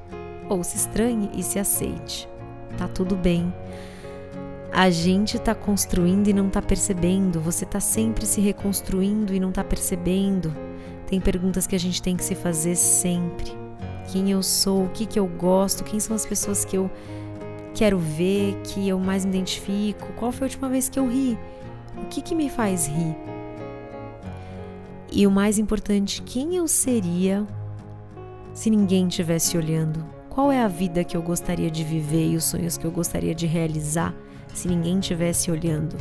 Ou 0.48 0.64
se 0.64 0.76
estranhe 0.76 1.30
e 1.34 1.42
se 1.42 1.58
aceite. 1.58 2.28
Tá 2.78 2.88
tudo 2.88 3.14
bem. 3.14 3.52
A 4.74 4.88
gente 4.88 5.36
está 5.36 5.54
construindo 5.54 6.28
e 6.28 6.32
não 6.32 6.48
está 6.48 6.62
percebendo, 6.62 7.38
você 7.38 7.64
está 7.64 7.78
sempre 7.78 8.24
se 8.24 8.40
reconstruindo 8.40 9.34
e 9.34 9.38
não 9.38 9.50
está 9.50 9.62
percebendo. 9.62 10.50
Tem 11.06 11.20
perguntas 11.20 11.66
que 11.66 11.76
a 11.76 11.78
gente 11.78 12.00
tem 12.00 12.16
que 12.16 12.24
se 12.24 12.34
fazer 12.34 12.74
sempre. 12.74 13.52
Quem 14.10 14.30
eu 14.30 14.42
sou, 14.42 14.86
o 14.86 14.88
que, 14.88 15.04
que 15.04 15.18
eu 15.18 15.26
gosto, 15.26 15.84
quem 15.84 16.00
são 16.00 16.16
as 16.16 16.24
pessoas 16.24 16.64
que 16.64 16.74
eu 16.74 16.90
quero 17.74 17.98
ver, 17.98 18.58
que 18.64 18.88
eu 18.88 18.98
mais 18.98 19.26
me 19.26 19.32
identifico, 19.32 20.10
qual 20.14 20.32
foi 20.32 20.46
a 20.46 20.48
última 20.48 20.70
vez 20.70 20.88
que 20.88 20.98
eu 20.98 21.06
ri, 21.06 21.38
o 21.98 22.06
que, 22.06 22.22
que 22.22 22.34
me 22.34 22.48
faz 22.48 22.86
rir. 22.86 23.14
E 25.12 25.26
o 25.26 25.30
mais 25.30 25.58
importante, 25.58 26.22
quem 26.22 26.56
eu 26.56 26.66
seria 26.66 27.46
se 28.54 28.70
ninguém 28.70 29.06
estivesse 29.06 29.54
olhando? 29.54 30.02
Qual 30.30 30.50
é 30.50 30.62
a 30.62 30.68
vida 30.68 31.04
que 31.04 31.14
eu 31.14 31.20
gostaria 31.20 31.70
de 31.70 31.84
viver 31.84 32.30
e 32.30 32.36
os 32.36 32.44
sonhos 32.44 32.78
que 32.78 32.86
eu 32.86 32.90
gostaria 32.90 33.34
de 33.34 33.46
realizar? 33.46 34.14
Se 34.54 34.68
ninguém 34.68 34.98
estivesse 34.98 35.50
olhando? 35.50 35.96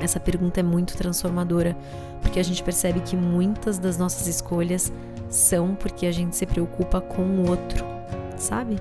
Essa 0.00 0.18
pergunta 0.18 0.60
é 0.60 0.62
muito 0.62 0.96
transformadora, 0.96 1.76
porque 2.20 2.40
a 2.40 2.42
gente 2.42 2.62
percebe 2.62 3.00
que 3.00 3.16
muitas 3.16 3.78
das 3.78 3.98
nossas 3.98 4.26
escolhas 4.26 4.92
são 5.28 5.74
porque 5.74 6.06
a 6.06 6.12
gente 6.12 6.36
se 6.36 6.46
preocupa 6.46 7.00
com 7.00 7.22
o 7.22 7.48
outro, 7.48 7.84
sabe? 8.36 8.76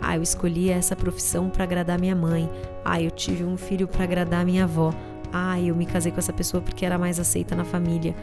Ah, 0.00 0.16
eu 0.16 0.22
escolhi 0.22 0.70
essa 0.70 0.96
profissão 0.96 1.48
para 1.48 1.64
agradar 1.64 1.98
minha 1.98 2.16
mãe. 2.16 2.50
Ah, 2.84 3.00
eu 3.00 3.10
tive 3.10 3.44
um 3.44 3.56
filho 3.56 3.86
para 3.86 4.04
agradar 4.04 4.44
minha 4.44 4.64
avó. 4.64 4.92
Ah, 5.32 5.60
eu 5.60 5.74
me 5.74 5.86
casei 5.86 6.10
com 6.10 6.18
essa 6.18 6.32
pessoa 6.32 6.60
porque 6.60 6.84
era 6.84 6.98
mais 6.98 7.20
aceita 7.20 7.54
na 7.54 7.64
família. 7.64 8.14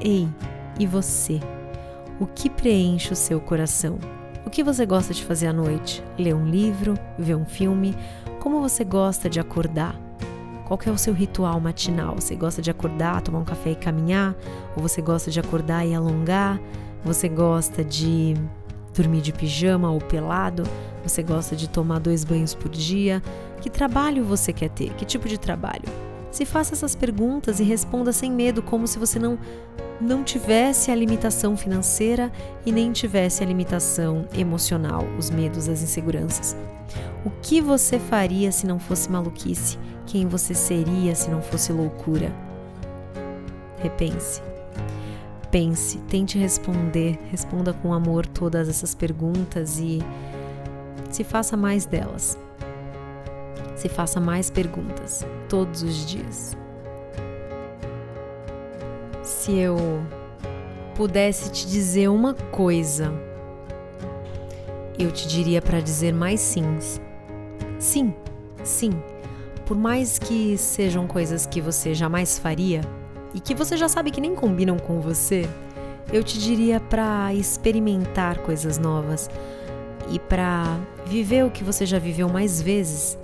Ei, 0.00 0.28
e 0.78 0.86
você? 0.86 1.40
O 2.18 2.26
que 2.26 2.50
preenche 2.50 3.12
o 3.12 3.16
seu 3.16 3.40
coração? 3.40 3.98
O 4.44 4.50
que 4.50 4.64
você 4.64 4.86
gosta 4.86 5.12
de 5.12 5.24
fazer 5.24 5.48
à 5.48 5.52
noite? 5.52 6.02
Ler 6.18 6.34
um 6.34 6.46
livro? 6.46 6.94
Ver 7.18 7.34
um 7.34 7.44
filme? 7.44 7.94
Como 8.40 8.60
você 8.60 8.84
gosta 8.84 9.28
de 9.28 9.38
acordar? 9.38 9.94
Qual 10.66 10.78
é 10.86 10.90
o 10.90 10.96
seu 10.96 11.12
ritual 11.12 11.60
matinal? 11.60 12.14
Você 12.14 12.34
gosta 12.34 12.62
de 12.62 12.70
acordar, 12.70 13.20
tomar 13.20 13.40
um 13.40 13.44
café 13.44 13.72
e 13.72 13.76
caminhar? 13.76 14.34
Ou 14.74 14.82
você 14.82 15.02
gosta 15.02 15.30
de 15.30 15.38
acordar 15.38 15.86
e 15.86 15.94
alongar? 15.94 16.58
Você 17.04 17.28
gosta 17.28 17.84
de 17.84 18.34
dormir 18.94 19.20
de 19.20 19.32
pijama 19.32 19.90
ou 19.90 20.00
pelado? 20.00 20.62
Você 21.02 21.22
gosta 21.22 21.54
de 21.54 21.68
tomar 21.68 21.98
dois 21.98 22.24
banhos 22.24 22.54
por 22.54 22.70
dia? 22.70 23.22
Que 23.60 23.68
trabalho 23.68 24.24
você 24.24 24.52
quer 24.52 24.70
ter? 24.70 24.90
Que 24.94 25.04
tipo 25.04 25.28
de 25.28 25.38
trabalho? 25.38 26.09
Se 26.30 26.44
faça 26.44 26.74
essas 26.74 26.94
perguntas 26.94 27.60
e 27.60 27.64
responda 27.64 28.12
sem 28.12 28.30
medo, 28.30 28.62
como 28.62 28.86
se 28.86 28.98
você 28.98 29.18
não 29.18 29.38
não 30.00 30.24
tivesse 30.24 30.90
a 30.90 30.94
limitação 30.94 31.56
financeira 31.58 32.32
e 32.64 32.72
nem 32.72 32.90
tivesse 32.90 33.42
a 33.42 33.46
limitação 33.46 34.26
emocional, 34.32 35.04
os 35.18 35.28
medos, 35.28 35.68
as 35.68 35.82
inseguranças. 35.82 36.56
O 37.22 37.30
que 37.42 37.60
você 37.60 37.98
faria 37.98 38.50
se 38.50 38.66
não 38.66 38.78
fosse 38.78 39.10
maluquice? 39.10 39.78
Quem 40.06 40.26
você 40.26 40.54
seria 40.54 41.14
se 41.14 41.30
não 41.30 41.42
fosse 41.42 41.70
loucura? 41.70 42.32
Repense. 43.78 44.40
Pense, 45.50 45.98
tente 46.08 46.38
responder, 46.38 47.18
responda 47.30 47.72
com 47.74 47.92
amor 47.92 48.24
todas 48.24 48.68
essas 48.68 48.94
perguntas 48.94 49.78
e 49.78 49.98
se 51.10 51.24
faça 51.24 51.56
mais 51.56 51.84
delas. 51.84 52.38
Se 53.80 53.88
faça 53.88 54.20
mais 54.20 54.50
perguntas 54.50 55.26
todos 55.48 55.82
os 55.82 56.04
dias. 56.04 56.54
Se 59.22 59.56
eu 59.56 59.78
pudesse 60.94 61.50
te 61.50 61.66
dizer 61.66 62.08
uma 62.08 62.34
coisa, 62.34 63.10
eu 64.98 65.10
te 65.10 65.26
diria 65.26 65.62
para 65.62 65.80
dizer 65.80 66.12
mais 66.12 66.40
sims. 66.40 67.00
Sim, 67.78 68.12
sim. 68.62 68.90
Por 69.64 69.78
mais 69.78 70.18
que 70.18 70.58
sejam 70.58 71.06
coisas 71.06 71.46
que 71.46 71.62
você 71.62 71.94
jamais 71.94 72.38
faria 72.38 72.82
e 73.32 73.40
que 73.40 73.54
você 73.54 73.78
já 73.78 73.88
sabe 73.88 74.10
que 74.10 74.20
nem 74.20 74.34
combinam 74.34 74.78
com 74.78 75.00
você, 75.00 75.48
eu 76.12 76.22
te 76.22 76.38
diria 76.38 76.80
para 76.80 77.32
experimentar 77.32 78.40
coisas 78.40 78.76
novas 78.76 79.30
e 80.10 80.18
para 80.18 80.78
viver 81.06 81.46
o 81.46 81.50
que 81.50 81.64
você 81.64 81.86
já 81.86 81.98
viveu 81.98 82.28
mais 82.28 82.60
vezes. 82.60 83.18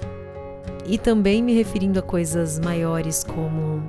E 0.89 0.99
também 0.99 1.43
me 1.43 1.53
referindo 1.53 1.99
a 1.99 2.03
coisas 2.03 2.61
maiores 2.61 3.25
como 3.25 3.83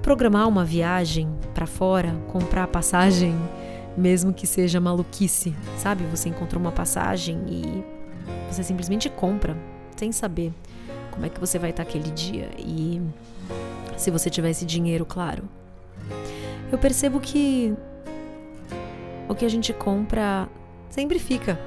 programar 0.00 0.48
uma 0.48 0.64
viagem 0.64 1.28
para 1.54 1.66
fora, 1.66 2.14
comprar 2.28 2.66
passagem, 2.68 3.34
mesmo 3.96 4.32
que 4.32 4.46
seja 4.46 4.80
maluquice, 4.80 5.54
sabe? 5.76 6.04
Você 6.06 6.28
encontrou 6.28 6.60
uma 6.60 6.72
passagem 6.72 7.40
e 7.48 7.84
você 8.50 8.62
simplesmente 8.62 9.08
compra, 9.08 9.56
sem 9.96 10.12
saber 10.12 10.52
como 11.10 11.26
é 11.26 11.28
que 11.28 11.40
você 11.40 11.58
vai 11.58 11.70
estar 11.70 11.82
aquele 11.82 12.10
dia 12.10 12.48
e 12.58 13.00
se 13.96 14.10
você 14.10 14.30
tiver 14.30 14.50
esse 14.50 14.64
dinheiro, 14.64 15.04
claro. 15.04 15.44
Eu 16.70 16.78
percebo 16.78 17.20
que 17.20 17.74
o 19.28 19.34
que 19.34 19.44
a 19.44 19.48
gente 19.48 19.72
compra 19.72 20.48
sempre 20.88 21.18
fica 21.18 21.58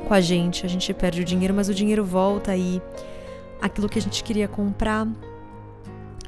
com 0.00 0.14
a 0.14 0.20
gente. 0.20 0.66
A 0.66 0.68
gente 0.68 0.92
perde 0.94 1.20
o 1.20 1.24
dinheiro, 1.24 1.54
mas 1.54 1.68
o 1.68 1.74
dinheiro 1.74 2.04
volta 2.04 2.56
e 2.56 2.80
aquilo 3.60 3.88
que 3.88 3.98
a 3.98 4.02
gente 4.02 4.24
queria 4.24 4.48
comprar 4.48 5.06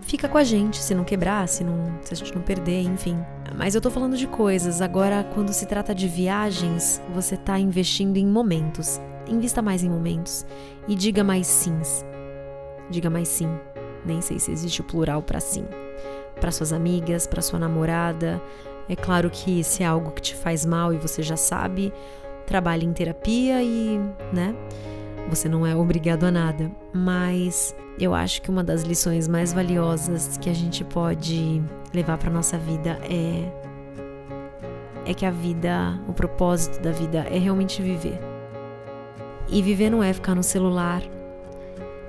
fica 0.03 0.29
com 0.29 0.37
a 0.37 0.45
gente, 0.45 0.77
se 0.77 0.95
não 0.95 1.05
quebrar, 1.05 1.49
se, 1.49 1.65
não, 1.65 1.99
se 2.03 2.13
a 2.13 2.17
gente 2.17 2.35
não 2.35 2.43
perder, 2.43 2.83
enfim. 2.83 3.17
Mas 3.57 3.75
eu 3.75 3.81
tô 3.81 3.91
falando 3.91 4.17
de 4.17 4.27
coisas. 4.27 4.83
Agora, 4.83 5.25
quando 5.35 5.53
se 5.53 5.67
trata 5.67 5.95
de 5.95 6.09
viagens, 6.09 7.01
você 7.15 7.37
tá 7.37 7.59
investindo 7.59 8.17
em 8.17 8.27
momentos. 8.27 9.01
Invista 9.27 9.63
mais 9.63 9.83
em 9.83 9.89
momentos 9.89 10.45
e 10.89 10.95
diga 10.95 11.23
mais 11.23 11.47
sims. 11.47 12.05
Diga 12.91 13.09
mais 13.09 13.29
sim. 13.29 13.49
Nem 14.05 14.21
sei 14.21 14.39
se 14.39 14.51
existe 14.51 14.81
o 14.81 14.85
plural 14.85 15.23
para 15.23 15.41
sim. 15.41 15.65
Para 16.41 16.51
suas 16.51 16.73
amigas, 16.73 17.27
para 17.27 17.41
sua 17.41 17.59
namorada. 17.59 18.43
É 18.89 18.97
claro 18.97 19.31
que 19.31 19.63
se 19.63 19.83
é 19.83 19.87
algo 19.87 20.11
que 20.11 20.21
te 20.21 20.35
faz 20.35 20.67
mal 20.67 20.93
e 20.93 20.99
você 20.99 21.23
já 21.23 21.37
sabe, 21.37 21.93
trabalhe 22.47 22.87
em 22.87 22.93
terapia 22.93 23.63
e, 23.63 23.99
né? 24.33 24.55
Você 25.29 25.49
não 25.49 25.67
é 25.67 25.75
obrigado 25.75 26.25
a 26.25 26.31
nada, 26.31 26.71
mas 26.93 27.75
eu 27.99 28.15
acho 28.15 28.43
que 28.43 28.51
uma 28.51 28.65
das 28.65 28.83
lições 28.83 29.29
mais 29.29 29.53
valiosas 29.53 30.37
que 30.37 30.51
a 30.51 30.55
gente 30.55 30.85
pode 30.85 31.63
levar 31.95 32.19
para 32.19 32.31
nossa 32.31 32.59
vida 32.59 32.99
é 33.09 33.63
é 35.05 35.13
que 35.13 35.27
a 35.27 35.31
vida, 35.31 36.01
o 36.09 36.13
propósito 36.13 36.81
da 36.81 36.93
vida 36.93 37.27
é 37.31 37.39
realmente 37.39 37.83
viver. 37.83 38.19
E 39.49 39.61
viver 39.61 39.91
não 39.91 40.03
é 40.03 40.13
ficar 40.13 40.35
no 40.35 40.43
celular. 40.43 41.03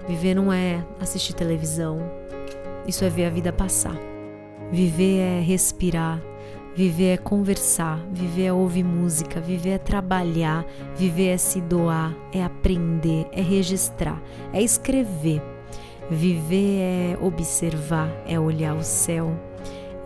Viver 0.08 0.36
não 0.36 0.54
é 0.54 0.86
assistir 1.00 1.34
televisão. 1.34 2.00
Isso 2.88 3.04
é 3.04 3.10
ver 3.10 3.26
a 3.26 3.30
vida 3.30 3.52
passar. 3.52 3.98
Viver 4.72 5.20
é 5.20 5.40
respirar, 5.40 6.22
Viver 6.76 7.14
é 7.14 7.18
conversar, 7.18 8.00
viver 8.12 8.46
é 8.46 8.54
ouvir 8.54 8.84
música, 8.84 9.40
viver 9.40 9.72
é 9.72 9.78
trabalhar, 9.78 10.66
viver 10.96 11.28
é 11.28 11.38
se 11.38 11.62
doar, 11.62 12.16
é 12.32 12.44
aprender, 12.44 13.28
é 13.32 13.42
registrar, 13.42 14.20
é 14.52 14.60
escrever. 14.60 15.40
Viver 16.10 16.80
é 16.80 17.18
observar, 17.22 18.10
é 18.28 18.40
olhar 18.40 18.76
o 18.76 18.84
céu, 18.84 19.40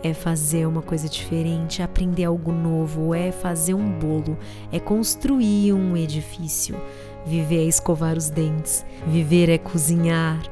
é 0.02 0.12
fazer 0.12 0.66
uma 0.66 0.82
coisa 0.82 1.08
diferente, 1.08 1.80
é 1.80 1.84
aprender 1.86 2.24
algo 2.24 2.52
novo, 2.52 3.14
é 3.14 3.32
fazer 3.32 3.72
um 3.72 3.90
bolo, 3.90 4.36
é 4.70 4.78
construir 4.78 5.72
um 5.72 5.96
edifício. 5.96 6.76
Viver 7.24 7.64
é 7.64 7.66
escovar 7.66 8.16
os 8.16 8.28
dentes, 8.28 8.84
viver 9.06 9.48
é 9.48 9.56
cozinhar 9.56 10.42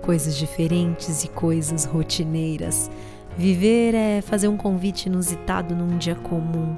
coisas 0.00 0.36
diferentes 0.36 1.22
e 1.22 1.28
coisas 1.28 1.84
rotineiras. 1.84 2.90
Viver 3.36 3.94
é 3.94 4.22
fazer 4.22 4.48
um 4.48 4.56
convite 4.56 5.06
inusitado 5.06 5.74
num 5.74 5.98
dia 5.98 6.14
comum. 6.14 6.74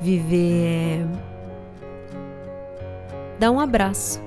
Viver 0.00 1.02
é 1.02 1.06
dar 3.38 3.50
um 3.50 3.60
abraço 3.60 4.22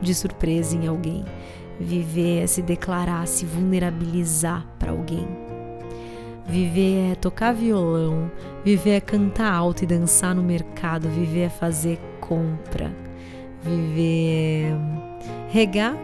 de 0.00 0.14
surpresa 0.14 0.74
em 0.76 0.86
alguém. 0.86 1.24
Viver 1.78 2.42
é 2.42 2.46
se 2.46 2.62
declarar, 2.62 3.26
se 3.28 3.44
vulnerabilizar 3.44 4.66
para 4.78 4.90
alguém. 4.90 5.28
Viver 6.46 7.12
é 7.12 7.14
tocar 7.14 7.52
violão. 7.52 8.30
Viver 8.64 8.92
é 8.92 9.00
cantar 9.00 9.52
alto 9.52 9.84
e 9.84 9.86
dançar 9.86 10.34
no 10.34 10.42
mercado. 10.42 11.06
Viver 11.10 11.42
é 11.42 11.48
fazer 11.50 11.98
compra. 12.18 12.90
Viver 13.62 14.72
é 14.72 15.52
regar 15.52 15.94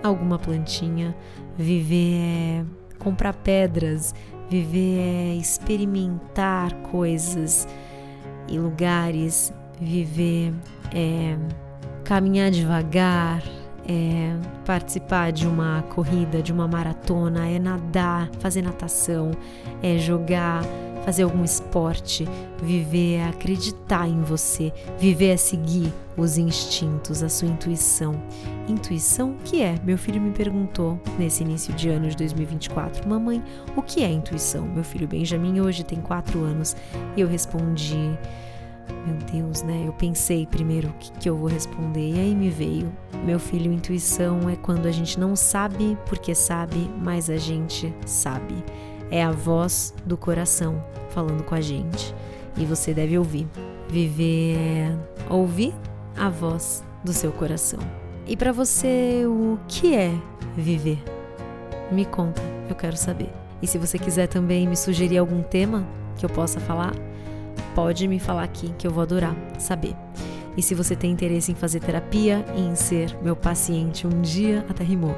alguma 0.00 0.38
plantinha. 0.38 1.14
Viver 1.56 2.14
é 2.14 2.77
comprar 2.98 3.34
pedras, 3.34 4.14
viver 4.48 4.98
é 4.98 5.34
experimentar 5.34 6.72
coisas 6.90 7.68
e 8.48 8.58
lugares, 8.58 9.52
viver 9.80 10.52
é 10.94 11.36
caminhar 12.04 12.50
devagar, 12.50 13.42
é 13.86 14.34
participar 14.64 15.32
de 15.32 15.46
uma 15.46 15.82
corrida, 15.94 16.42
de 16.42 16.52
uma 16.52 16.66
maratona, 16.66 17.46
é 17.46 17.58
nadar, 17.58 18.30
fazer 18.38 18.62
natação, 18.62 19.30
é 19.82 19.98
jogar 19.98 20.62
fazer 21.08 21.22
algum 21.22 21.42
esporte, 21.42 22.28
viver 22.62 23.14
é 23.14 23.24
acreditar 23.24 24.06
em 24.06 24.20
você, 24.20 24.70
viver 24.98 25.28
é 25.28 25.36
seguir 25.38 25.90
os 26.18 26.36
instintos, 26.36 27.22
a 27.22 27.30
sua 27.30 27.48
intuição. 27.48 28.22
Intuição, 28.68 29.34
que 29.42 29.62
é? 29.62 29.74
Meu 29.82 29.96
filho 29.96 30.20
me 30.20 30.32
perguntou 30.32 31.00
nesse 31.18 31.42
início 31.42 31.72
de 31.72 31.88
ano 31.88 32.10
de 32.10 32.16
2024, 32.18 33.08
mamãe, 33.08 33.42
o 33.74 33.80
que 33.80 34.04
é 34.04 34.10
intuição? 34.10 34.66
Meu 34.66 34.84
filho 34.84 35.08
Benjamin 35.08 35.62
hoje 35.62 35.82
tem 35.82 35.98
quatro 35.98 36.44
anos 36.44 36.76
e 37.16 37.22
eu 37.22 37.26
respondi, 37.26 38.14
meu 39.06 39.16
Deus, 39.32 39.62
né? 39.62 39.84
Eu 39.86 39.94
pensei 39.94 40.46
primeiro 40.46 40.88
o 40.90 40.94
que, 40.98 41.10
que 41.12 41.30
eu 41.30 41.38
vou 41.38 41.48
responder 41.48 42.16
e 42.16 42.20
aí 42.20 42.34
me 42.34 42.50
veio. 42.50 42.92
Meu 43.24 43.38
filho, 43.38 43.72
intuição 43.72 44.46
é 44.50 44.56
quando 44.56 44.84
a 44.84 44.92
gente 44.92 45.18
não 45.18 45.34
sabe 45.34 45.96
porque 46.04 46.34
sabe, 46.34 46.90
mas 47.02 47.30
a 47.30 47.38
gente 47.38 47.94
sabe. 48.04 48.62
É 49.10 49.22
a 49.22 49.30
voz 49.30 49.94
do 50.04 50.16
coração 50.16 50.82
falando 51.10 51.42
com 51.42 51.54
a 51.54 51.60
gente 51.60 52.14
e 52.56 52.64
você 52.64 52.92
deve 52.92 53.16
ouvir. 53.16 53.46
Viver 53.88 54.56
é 54.56 54.96
ouvir 55.30 55.74
a 56.16 56.28
voz 56.28 56.84
do 57.02 57.12
seu 57.12 57.32
coração. 57.32 57.78
E 58.26 58.36
para 58.36 58.52
você, 58.52 59.24
o 59.26 59.58
que 59.66 59.94
é 59.94 60.12
viver? 60.56 61.02
Me 61.90 62.04
conta, 62.04 62.42
eu 62.68 62.74
quero 62.74 62.96
saber. 62.96 63.30
E 63.62 63.66
se 63.66 63.78
você 63.78 63.98
quiser 63.98 64.26
também 64.26 64.68
me 64.68 64.76
sugerir 64.76 65.18
algum 65.18 65.42
tema 65.42 65.86
que 66.16 66.26
eu 66.26 66.28
possa 66.28 66.60
falar, 66.60 66.92
pode 67.74 68.06
me 68.06 68.18
falar 68.18 68.42
aqui 68.42 68.74
que 68.76 68.86
eu 68.86 68.90
vou 68.90 69.02
adorar 69.02 69.34
saber. 69.58 69.94
E 70.56 70.62
se 70.62 70.74
você 70.74 70.96
tem 70.96 71.10
interesse 71.10 71.52
em 71.52 71.54
fazer 71.54 71.80
terapia 71.80 72.44
e 72.56 72.60
em 72.60 72.74
ser 72.74 73.16
meu 73.22 73.36
paciente 73.36 74.06
um 74.06 74.20
dia, 74.20 74.66
até 74.68 74.82
rimou. 74.82 75.16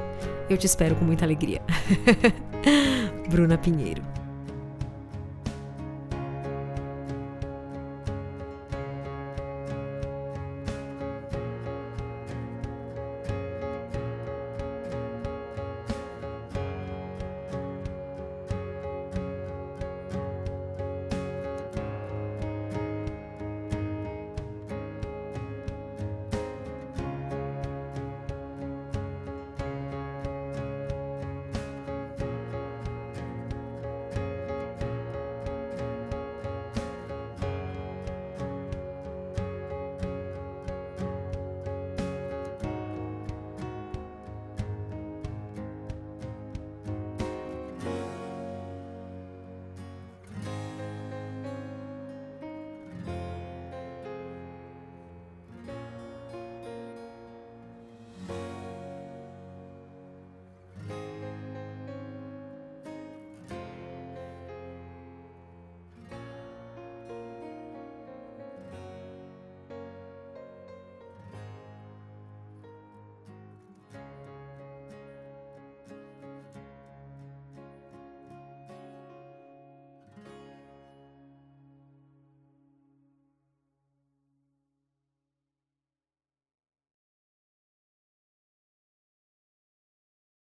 Eu 0.49 0.57
te 0.57 0.67
espero 0.67 0.95
com 0.95 1.03
muita 1.03 1.25
alegria. 1.25 1.61
Bruna 3.31 3.57
Pinheiro. 3.57 4.20